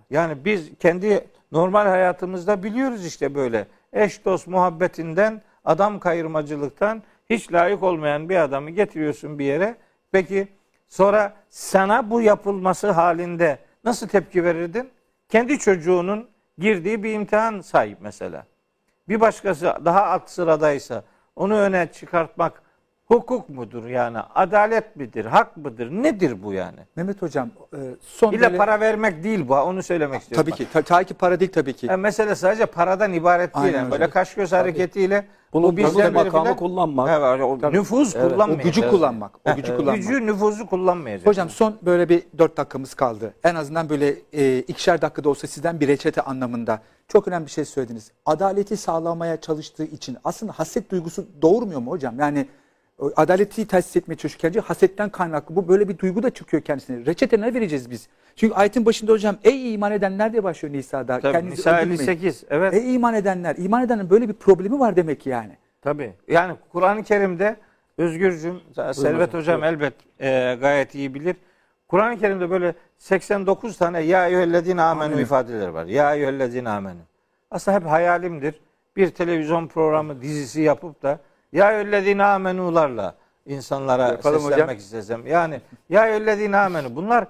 Yani 0.09 0.45
biz 0.45 0.69
kendi 0.79 1.27
normal 1.51 1.85
hayatımızda 1.85 2.63
biliyoruz 2.63 3.05
işte 3.05 3.35
böyle. 3.35 3.67
Eş 3.93 4.25
dost 4.25 4.47
muhabbetinden, 4.47 5.41
adam 5.65 5.99
kayırmacılıktan 5.99 7.03
hiç 7.29 7.53
layık 7.53 7.83
olmayan 7.83 8.29
bir 8.29 8.35
adamı 8.35 8.69
getiriyorsun 8.69 9.39
bir 9.39 9.45
yere. 9.45 9.75
Peki 10.11 10.47
sonra 10.87 11.33
sana 11.49 12.09
bu 12.09 12.21
yapılması 12.21 12.91
halinde 12.91 13.59
nasıl 13.83 14.07
tepki 14.07 14.43
verirdin? 14.43 14.89
Kendi 15.29 15.59
çocuğunun 15.59 16.27
girdiği 16.58 17.04
bir 17.04 17.14
imtihan 17.14 17.62
sahip 17.62 17.97
mesela. 18.02 18.45
Bir 19.10 19.20
başkası 19.20 19.78
daha 19.86 20.06
alt 20.06 20.30
sıradaysa 20.30 21.04
onu 21.36 21.60
öne 21.60 21.91
çıkartmak 21.91 22.62
hukuk 23.12 23.49
mudur 23.49 23.86
yani? 23.86 24.18
Adalet 24.36 24.95
midir? 24.95 25.26
Hak 25.26 25.57
mıdır? 25.57 25.91
Nedir 25.91 26.43
bu 26.43 26.53
yani? 26.53 26.78
Mehmet 26.95 27.22
Hocam 27.22 27.49
e, 27.74 27.78
son 28.01 28.32
İlle 28.34 28.41
böyle- 28.41 28.57
para 28.57 28.80
vermek 28.80 29.24
değil 29.24 29.47
bu. 29.47 29.55
Onu 29.55 29.84
söylemek 29.84 30.22
istiyorum. 30.22 30.45
Tabii 30.49 30.57
ki. 30.57 30.68
Ta, 30.74 30.82
ta 30.82 31.03
ki 31.03 31.14
para 31.14 31.39
değil 31.39 31.51
tabii 31.51 31.74
ki. 31.74 31.86
Yani 31.86 32.01
mesele 32.01 32.36
sadece 32.36 32.66
paradan 32.66 33.14
ibaret 33.14 33.55
değil. 33.55 33.66
Aynen 33.66 33.78
Yani 33.78 33.86
öyle. 33.86 33.91
böyle 33.91 34.09
kaş 34.09 34.34
göz 34.36 34.51
hareketiyle 34.51 35.28
Bunu 35.53 35.64
bu 35.64 35.78
bizden 35.78 36.14
makamı 36.14 36.43
filan- 36.43 36.55
kullanmak. 36.55 37.09
Evet, 37.09 37.41
o 37.43 37.57
Tabii. 37.62 37.78
nüfuz 37.78 38.16
Evet. 38.16 38.26
o 38.26 38.30
kullanmayacak. 38.30 38.64
gücü 38.66 38.82
Evet. 38.82 38.91
kullanmak. 38.91 39.32
O 39.51 39.55
gücü 39.55 39.68
evet. 39.72 39.80
kullanmak. 39.80 39.95
Gücü 40.07 40.26
nüfuzu 40.26 40.68
kullanmayacak. 40.68 41.28
Hocam 41.28 41.49
son 41.49 41.76
böyle 41.82 42.09
bir 42.09 42.24
dört 42.38 42.57
dakikamız 42.57 42.93
kaldı. 42.93 43.34
En 43.43 43.55
azından 43.55 43.89
böyle 43.89 44.16
e, 44.34 44.59
ikişer 44.59 45.01
dakikada 45.01 45.30
olsa 45.30 45.47
sizden 45.47 45.80
bir 45.80 45.88
reçete 45.88 46.22
anlamında 46.22 46.80
çok 47.07 47.28
önemli 47.28 47.45
bir 47.45 47.51
şey 47.51 47.66
söylediniz. 47.66 48.12
Adaleti 48.26 48.78
sağlamaya 48.78 49.41
çalıştığı 49.41 49.84
için 49.84 50.18
aslında 50.24 50.51
haset 50.51 50.91
duygusu 50.91 51.26
doğurmuyor 51.41 51.80
mu 51.80 51.91
hocam? 51.91 52.20
Yani 52.20 52.39
o 52.41 52.61
adaleti 53.16 53.68
tesis 53.68 53.95
etmeye 53.95 54.16
çalışırken 54.16 54.62
hasetten 54.62 55.10
kaynaklı 55.10 55.56
bu 55.56 55.68
böyle 55.68 55.89
bir 55.89 55.97
duygu 55.97 56.24
da 56.24 56.30
çıkıyor 56.30 56.64
kendisine. 56.64 57.06
Reçete 57.06 57.41
ne 57.41 57.54
vereceğiz 57.54 57.89
biz? 57.91 58.08
Çünkü 58.36 58.54
ayetin 58.56 58.86
başında 58.86 59.12
hocam 59.12 59.38
ey 59.43 59.74
iman 59.74 59.91
edenler 59.91 60.32
diye 60.32 60.43
başlıyor 60.43 60.74
Nisa'da. 60.74 61.20
Tabii, 61.20 61.32
Kendinizi 61.34 61.58
Nisa 61.58 61.78
öldürmeyin. 61.78 61.99
58. 62.02 62.43
Evet. 62.49 62.74
Ey 62.74 62.95
iman 62.95 63.14
edenler. 63.14 63.56
iman 63.58 63.84
edenin 63.84 64.10
böyle 64.10 64.30
bir 64.30 64.34
problemi 64.34 64.80
var 64.80 64.95
demek 64.95 65.26
yani. 65.26 65.58
Tabii. 65.82 66.14
Yani 66.28 66.56
Kur'an-ı 66.72 67.04
Kerim'de 67.04 67.56
Özgürcüm, 67.97 68.62
Servet 68.93 69.34
Hocam 69.34 69.64
elbet 69.64 69.93
e, 70.20 70.58
gayet 70.62 70.95
iyi 70.95 71.14
bilir. 71.14 71.36
Kur'an-ı 71.88 72.20
Kerim'de 72.20 72.49
böyle 72.49 72.74
89 72.97 73.78
tane 73.78 73.99
ya 73.99 74.28
eyyühellezine 74.28 74.82
Amin. 74.82 75.18
ifadeleri 75.18 75.74
var. 75.74 75.86
Ya 75.86 76.16
eyyühellezine 76.16 76.70
amenu. 76.70 76.99
Aslında 77.52 77.78
hep 77.78 77.86
hayalimdir. 77.86 78.62
Bir 78.95 79.10
televizyon 79.10 79.68
programı 79.68 80.22
dizisi 80.22 80.62
yapıp 80.62 81.02
da 81.02 81.20
ya 81.54 81.72
eyyühellezine 81.72 82.24
amenularla 82.24 83.16
insanlara 83.45 84.08
Yapalım 84.08 84.39
seslenmek 84.39 84.66
hocam. 84.66 84.78
istesem. 84.78 85.28
Yani 85.28 85.62
ya 85.89 86.08
eyyühellezine 86.08 86.58
amenu. 86.58 86.95
Bunlar 86.95 87.28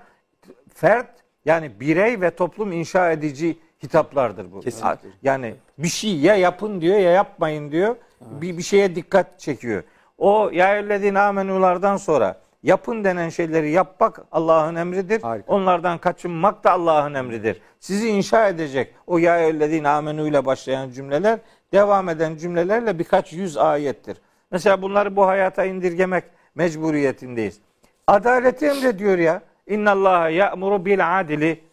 fert 0.74 1.10
yani 1.46 1.80
birey 1.80 2.22
ve 2.22 2.32
toplum 2.32 2.72
inşa 2.72 3.12
edici 3.12 3.60
hitaplardır 3.84 4.52
bu. 4.52 4.60
Kesinlikle. 4.60 5.10
Yani 5.24 5.56
bir 5.78 5.88
şey 5.88 6.18
ya 6.18 6.36
yapın 6.36 6.82
diyor 6.82 7.00
ya 7.00 7.12
yapmayın 7.12 7.72
diyor. 7.72 7.96
Bir, 8.22 8.58
bir 8.58 8.64
şeye 8.64 8.96
dikkat 8.96 9.40
çekiyor. 9.40 9.84
O 10.18 10.50
ya 10.54 10.76
eyyühellezine 10.76 11.20
amenulardan 11.20 11.98
sonra 11.98 12.42
yapın 12.64 13.04
denen 13.04 13.30
şeyleri 13.30 13.72
yapmak 13.72 14.22
Allah'ın 14.32 14.76
emridir. 14.76 15.22
Harika. 15.22 15.54
Onlardan 15.54 15.98
kaçınmak 15.98 16.64
da 16.64 16.72
Allah'ın 16.72 17.14
emridir. 17.14 17.62
Sizi 17.80 18.10
inşa 18.10 18.48
edecek 18.48 18.96
o 19.08 19.18
ya 19.18 19.40
eyyühellezine 19.40 19.90
amenu 19.90 20.28
ile 20.28 20.46
başlayan 20.46 20.90
cümleler 20.90 21.40
devam 21.74 22.10
eden 22.10 22.36
cümlelerle 22.36 23.00
birkaç 23.00 23.34
yüz 23.34 23.58
ayettir. 23.58 24.18
Mesela 24.52 24.82
bunları 24.82 25.16
bu 25.16 25.28
hayata 25.28 25.66
indirgemek 25.66 26.24
mecburiyetindeyiz. 26.56 27.60
Adaleti 28.08 28.66
emrediyor 28.66 29.18
ya. 29.18 29.42
İnna 29.68 29.92
Allah 29.92 30.30
ya'muru 30.30 30.86
bil 30.86 31.20
adili. 31.20 31.64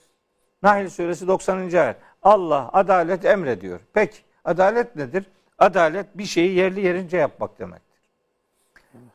Nahl 0.62 0.88
suresi 0.88 1.28
90. 1.28 1.58
ayet. 1.58 1.96
Allah 2.22 2.70
adalet 2.72 3.24
emrediyor. 3.24 3.80
Peki 3.92 4.18
adalet 4.44 4.96
nedir? 4.96 5.24
Adalet 5.58 6.18
bir 6.18 6.24
şeyi 6.24 6.54
yerli 6.54 6.80
yerince 6.86 7.16
yapmak 7.16 7.58
demektir. 7.58 8.00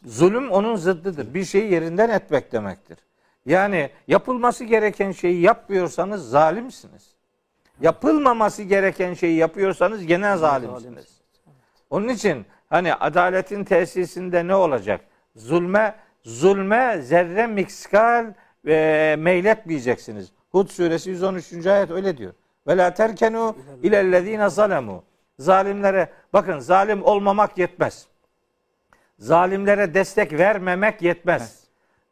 Zulüm 0.05 0.51
onun 0.51 0.75
zıddıdır. 0.75 1.33
Bir 1.33 1.45
şeyi 1.45 1.71
yerinden 1.71 2.09
etmek 2.09 2.51
demektir. 2.51 2.97
Yani 3.45 3.89
yapılması 4.07 4.63
gereken 4.63 5.11
şeyi 5.11 5.41
yapmıyorsanız 5.41 6.29
zalimsiniz. 6.29 7.13
Yapılmaması 7.81 8.63
gereken 8.63 9.13
şeyi 9.13 9.37
yapıyorsanız 9.37 10.05
gene 10.05 10.37
zalimsiniz. 10.37 11.21
Onun 11.89 12.07
için 12.07 12.45
hani 12.69 12.93
adaletin 12.95 13.63
tesisinde 13.63 14.47
ne 14.47 14.55
olacak? 14.55 15.01
Zulme 15.35 15.95
zulme 16.23 17.01
zerre 17.01 17.47
mikskal 17.47 18.33
ve 18.65 19.15
meyletmeyeceksiniz. 19.15 20.31
Hud 20.51 20.69
suresi 20.69 21.09
113. 21.09 21.67
ayet 21.67 21.91
öyle 21.91 22.17
diyor. 22.17 22.33
Ve 22.67 22.77
la 22.77 22.93
terkenu 22.93 23.55
ilellezine 23.83 24.49
zalemu. 24.49 25.03
Zalimlere 25.39 26.09
bakın 26.33 26.59
zalim 26.59 27.03
olmamak 27.03 27.57
yetmez. 27.57 28.07
Zalimlere 29.19 29.93
destek 29.93 30.33
vermemek 30.33 31.01
yetmez. 31.01 31.63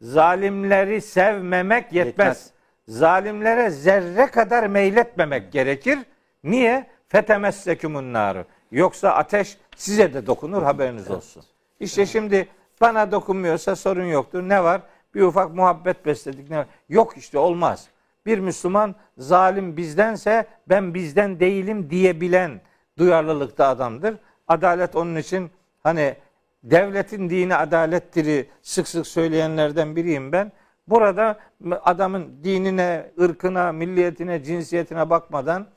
Zalimleri 0.01 1.01
sevmemek 1.01 1.93
yetmez. 1.93 2.27
Yetmez. 2.27 2.51
Zalimlere 2.91 3.69
zerre 3.69 4.27
kadar 4.27 4.67
meyletmemek 4.67 5.51
gerekir. 5.51 5.99
Niye? 6.43 6.87
Fetemessekumun 7.07 8.13
naru. 8.13 8.45
Yoksa 8.71 9.09
ateş 9.09 9.57
size 9.75 10.13
de 10.13 10.27
dokunur 10.27 10.63
haberiniz 10.63 11.11
olsun. 11.11 11.43
İşte 11.79 12.05
şimdi 12.05 12.47
bana 12.81 13.11
dokunmuyorsa 13.11 13.75
sorun 13.75 14.05
yoktur. 14.05 14.41
Ne 14.41 14.63
var? 14.63 14.81
Bir 15.15 15.21
ufak 15.21 15.55
muhabbet 15.55 16.05
besledik. 16.05 16.49
Ne 16.49 16.57
var? 16.57 16.65
Yok 16.89 17.17
işte 17.17 17.37
olmaz. 17.37 17.87
Bir 18.25 18.39
Müslüman 18.39 18.95
zalim 19.17 19.77
bizdense 19.77 20.45
ben 20.69 20.93
bizden 20.93 21.39
değilim 21.39 21.89
diyebilen 21.89 22.61
duyarlılıkta 22.97 23.67
adamdır. 23.67 24.15
Adalet 24.47 24.95
onun 24.95 25.15
için 25.15 25.51
hani 25.83 26.15
devletin 26.63 27.29
dini 27.29 27.55
adalettir'i 27.55 28.49
sık 28.61 28.87
sık 28.87 29.07
söyleyenlerden 29.07 29.95
biriyim 29.95 30.31
ben. 30.31 30.51
Burada 30.91 31.39
adamın 31.83 32.43
dinine, 32.43 33.11
ırkına, 33.21 33.71
milliyetine, 33.71 34.43
cinsiyetine 34.43 35.09
bakmadan 35.09 35.67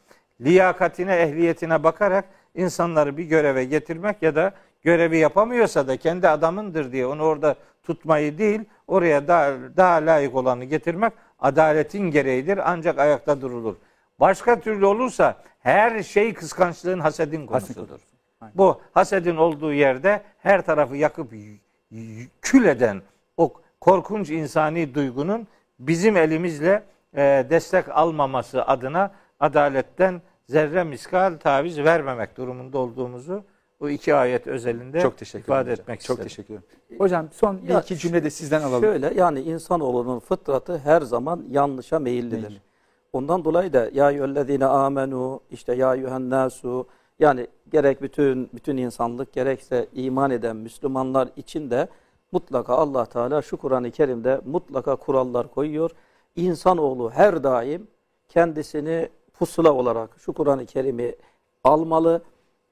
liyakatine, 0.41 1.17
ehliyetine 1.17 1.85
bakarak 1.85 2.25
insanları 2.55 3.17
bir 3.17 3.25
göreve 3.25 3.65
getirmek 3.65 4.23
ya 4.23 4.35
da 4.35 4.53
görevi 4.83 5.19
yapamıyorsa 5.19 5.89
da 5.89 5.97
kendi 5.97 6.29
adamındır 6.29 6.93
diye 6.93 7.07
onu 7.07 7.23
orada 7.23 7.55
tutmayı 7.83 8.39
değil, 8.39 8.61
oraya 8.87 9.29
daha, 9.29 9.53
daha 9.77 9.97
layık 9.97 10.35
olanı 10.35 10.65
getirmek 10.65 11.13
adaletin 11.39 12.11
gereğidir 12.11 12.73
ancak 12.73 12.99
ayakta 12.99 13.41
durulur. 13.41 13.75
Başka 14.21 14.61
türlü 14.61 14.87
olursa 14.87 15.37
her 15.61 16.03
şey 16.03 16.35
kıskançlığın, 16.35 17.01
hasedin 17.01 17.47
konusudur. 17.47 18.01
Bu 18.55 18.81
hasedin 18.93 19.37
olduğu 19.37 19.73
yerde 19.73 20.23
her 20.39 20.63
tarafı 20.67 20.97
yakıp 20.97 21.33
kül 22.41 22.65
eden 22.65 23.03
o 23.37 23.53
korkunç 23.85 24.31
insani 24.31 24.95
duygunun 24.95 25.47
bizim 25.79 26.17
elimizle 26.17 26.83
e, 27.17 27.47
destek 27.51 27.89
almaması 27.89 28.65
adına 28.65 29.11
adaletten 29.41 30.23
zerre 30.49 30.85
miskal 30.85 31.39
taviz 31.39 31.79
vermemek 31.79 32.37
durumunda 32.37 32.79
olduğumuzu 32.79 33.45
bu 33.81 33.91
iki 33.91 34.15
ayet 34.15 34.47
özelinde 34.47 35.01
Çok 35.01 35.19
teşekkür 35.19 35.45
ifade 35.45 35.61
ederim. 35.63 35.73
hocam. 35.73 35.83
etmek 35.83 36.01
Çok 36.01 36.19
istedim. 36.19 36.29
teşekkür 36.29 36.55
ederim. 36.55 37.01
Hocam 37.01 37.29
son 37.33 37.63
bir 37.63 37.69
Ya 37.69 37.81
iki 37.81 37.99
cümle 37.99 38.25
de 38.25 38.31
sizden 38.31 38.63
alalım. 38.63 38.81
Şöyle 38.83 39.15
yani 39.15 39.41
insanoğlunun 39.41 40.19
fıtratı 40.19 40.79
her 40.79 41.03
zaman 41.03 41.45
yanlışa 41.51 41.99
meyillidir. 41.99 42.43
Meyilli. 42.49 42.61
Ondan 43.13 43.45
dolayı 43.45 43.73
da 43.73 43.91
ya 43.93 44.11
eyyühellezine 44.11 44.67
amenu 44.67 45.41
işte 45.51 45.75
ya 45.75 45.95
eyyühen 45.95 46.31
nasu 46.31 46.87
yani 47.19 47.47
gerek 47.73 48.03
bütün 48.03 48.51
bütün 48.55 48.77
insanlık 48.77 49.33
gerekse 49.33 49.87
iman 49.93 50.31
eden 50.31 50.57
Müslümanlar 50.57 51.29
için 51.37 51.71
de 51.71 51.89
mutlaka 52.35 52.75
Allah 52.75 53.07
Teala 53.07 53.43
şu 53.43 53.57
Kur'an-ı 53.57 53.91
Kerim'de 53.91 54.41
mutlaka 54.45 54.97
kurallar 54.97 55.51
koyuyor. 55.51 55.91
İnsanoğlu 56.37 57.11
her 57.11 57.45
daim 57.45 57.87
kendisini 58.29 59.09
pusula 59.33 59.73
olarak 59.73 60.11
şu 60.19 60.33
Kur'an-ı 60.33 60.67
Kerim'i 60.67 61.15
almalı 61.65 62.23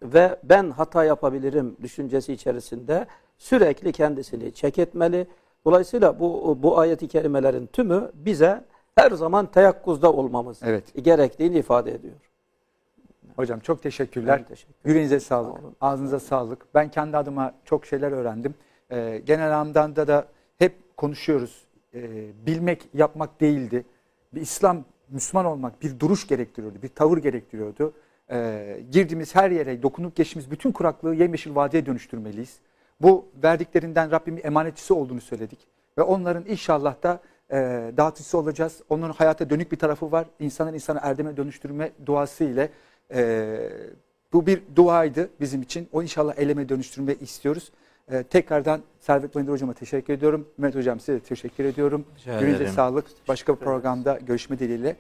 ve 0.03 0.37
ben 0.43 0.71
hata 0.71 1.05
yapabilirim 1.05 1.77
düşüncesi 1.83 2.33
içerisinde 2.33 3.07
sürekli 3.39 3.93
kendisini 3.93 4.53
çek 4.53 4.79
etmeli. 4.79 5.27
Dolayısıyla 5.65 6.21
bu 6.21 6.59
bu 6.63 6.79
ayet-i 6.79 7.09
kerimelerin 7.09 7.67
tümü 7.67 8.11
bize 8.15 8.65
her 8.95 9.11
zaman 9.11 9.47
teyakkuzda 9.47 10.13
olmamız 10.13 10.61
Evet. 10.63 11.05
gerektiğini 11.05 11.59
ifade 11.59 11.95
ediyor. 11.95 12.15
Hocam 13.37 13.61
çok 13.61 13.83
teşekkürler. 13.83 14.39
Ben 14.39 14.45
teşekkür 14.45 14.75
Yüreğinize 14.85 15.21
sağlık. 15.21 15.53
Sağ 15.59 15.63
olun. 15.63 15.77
Ağzınıza 15.81 16.21
sağlık. 16.21 16.75
Ben 16.75 16.91
kendi 16.91 17.17
adıma 17.17 17.55
çok 17.65 17.87
şeyler 17.87 18.13
öğrendim. 18.13 18.55
Ee, 18.93 19.23
genel 19.27 19.59
anlamda 19.59 20.07
da 20.09 20.27
hep 20.59 20.97
konuşuyoruz. 20.97 21.65
Ee, 21.95 22.27
bilmek 22.47 22.89
yapmak 22.95 23.41
değildi. 23.41 23.85
Bir 24.35 24.41
İslam, 24.41 24.85
Müslüman 25.09 25.47
olmak 25.47 25.83
bir 25.83 26.01
duruş 26.01 26.27
gerektiriyordu. 26.27 26.83
Bir 26.83 26.89
tavır 26.89 27.19
gerektiriyordu. 27.19 27.93
Ee, 28.31 28.81
girdiğimiz 28.91 29.35
her 29.35 29.51
yere, 29.51 29.83
dokunup 29.83 30.17
geçtiğimiz 30.17 30.51
bütün 30.51 30.73
kuraklığı 30.73 31.15
yemyeşil 31.15 31.55
vadiye 31.55 31.87
dönüştürmeliyiz. 31.87 32.59
Bu 33.01 33.29
verdiklerinden 33.43 34.11
Rabbimin 34.11 34.41
emanetçisi 34.45 34.95
olduğunu 34.95 35.21
söyledik. 35.21 35.59
Ve 35.99 36.03
onların 36.03 36.45
inşallah 36.47 37.03
da 37.03 37.21
e, 37.51 37.57
dağıtıcısı 37.97 38.39
olacağız. 38.39 38.83
Onların 38.89 39.13
hayata 39.13 39.51
dönük 39.51 39.73
bir 39.73 39.79
tarafı 39.79 40.13
var. 40.13 40.27
İnsanın 40.41 40.75
insanı 40.75 40.99
erdeme 41.03 41.37
dönüştürme 41.37 41.91
duası 42.07 42.45
ile 42.45 42.71
e, 43.15 43.59
bu 44.33 44.47
bir 44.47 44.63
duaydı 44.77 45.31
bizim 45.41 45.63
için. 45.63 45.89
O 45.93 46.03
inşallah 46.03 46.39
eleme 46.39 46.69
dönüştürmeyi 46.69 47.19
istiyoruz. 47.19 47.73
E, 48.11 48.23
tekrardan 48.23 48.81
Servet 49.01 49.35
Bayındır 49.35 49.53
Hocama 49.53 49.73
teşekkür 49.73 50.13
ediyorum. 50.13 50.49
Mehmet 50.59 50.75
Hocam 50.77 51.01
size 51.01 51.13
de 51.15 51.21
teşekkür 51.21 51.65
ediyorum. 51.65 52.05
Ederim. 52.57 52.73
sağlık. 52.73 53.07
Başka 53.29 53.55
bir 53.55 53.59
programda 53.61 54.19
görüşme 54.27 54.59
dileğiyle. 54.59 54.97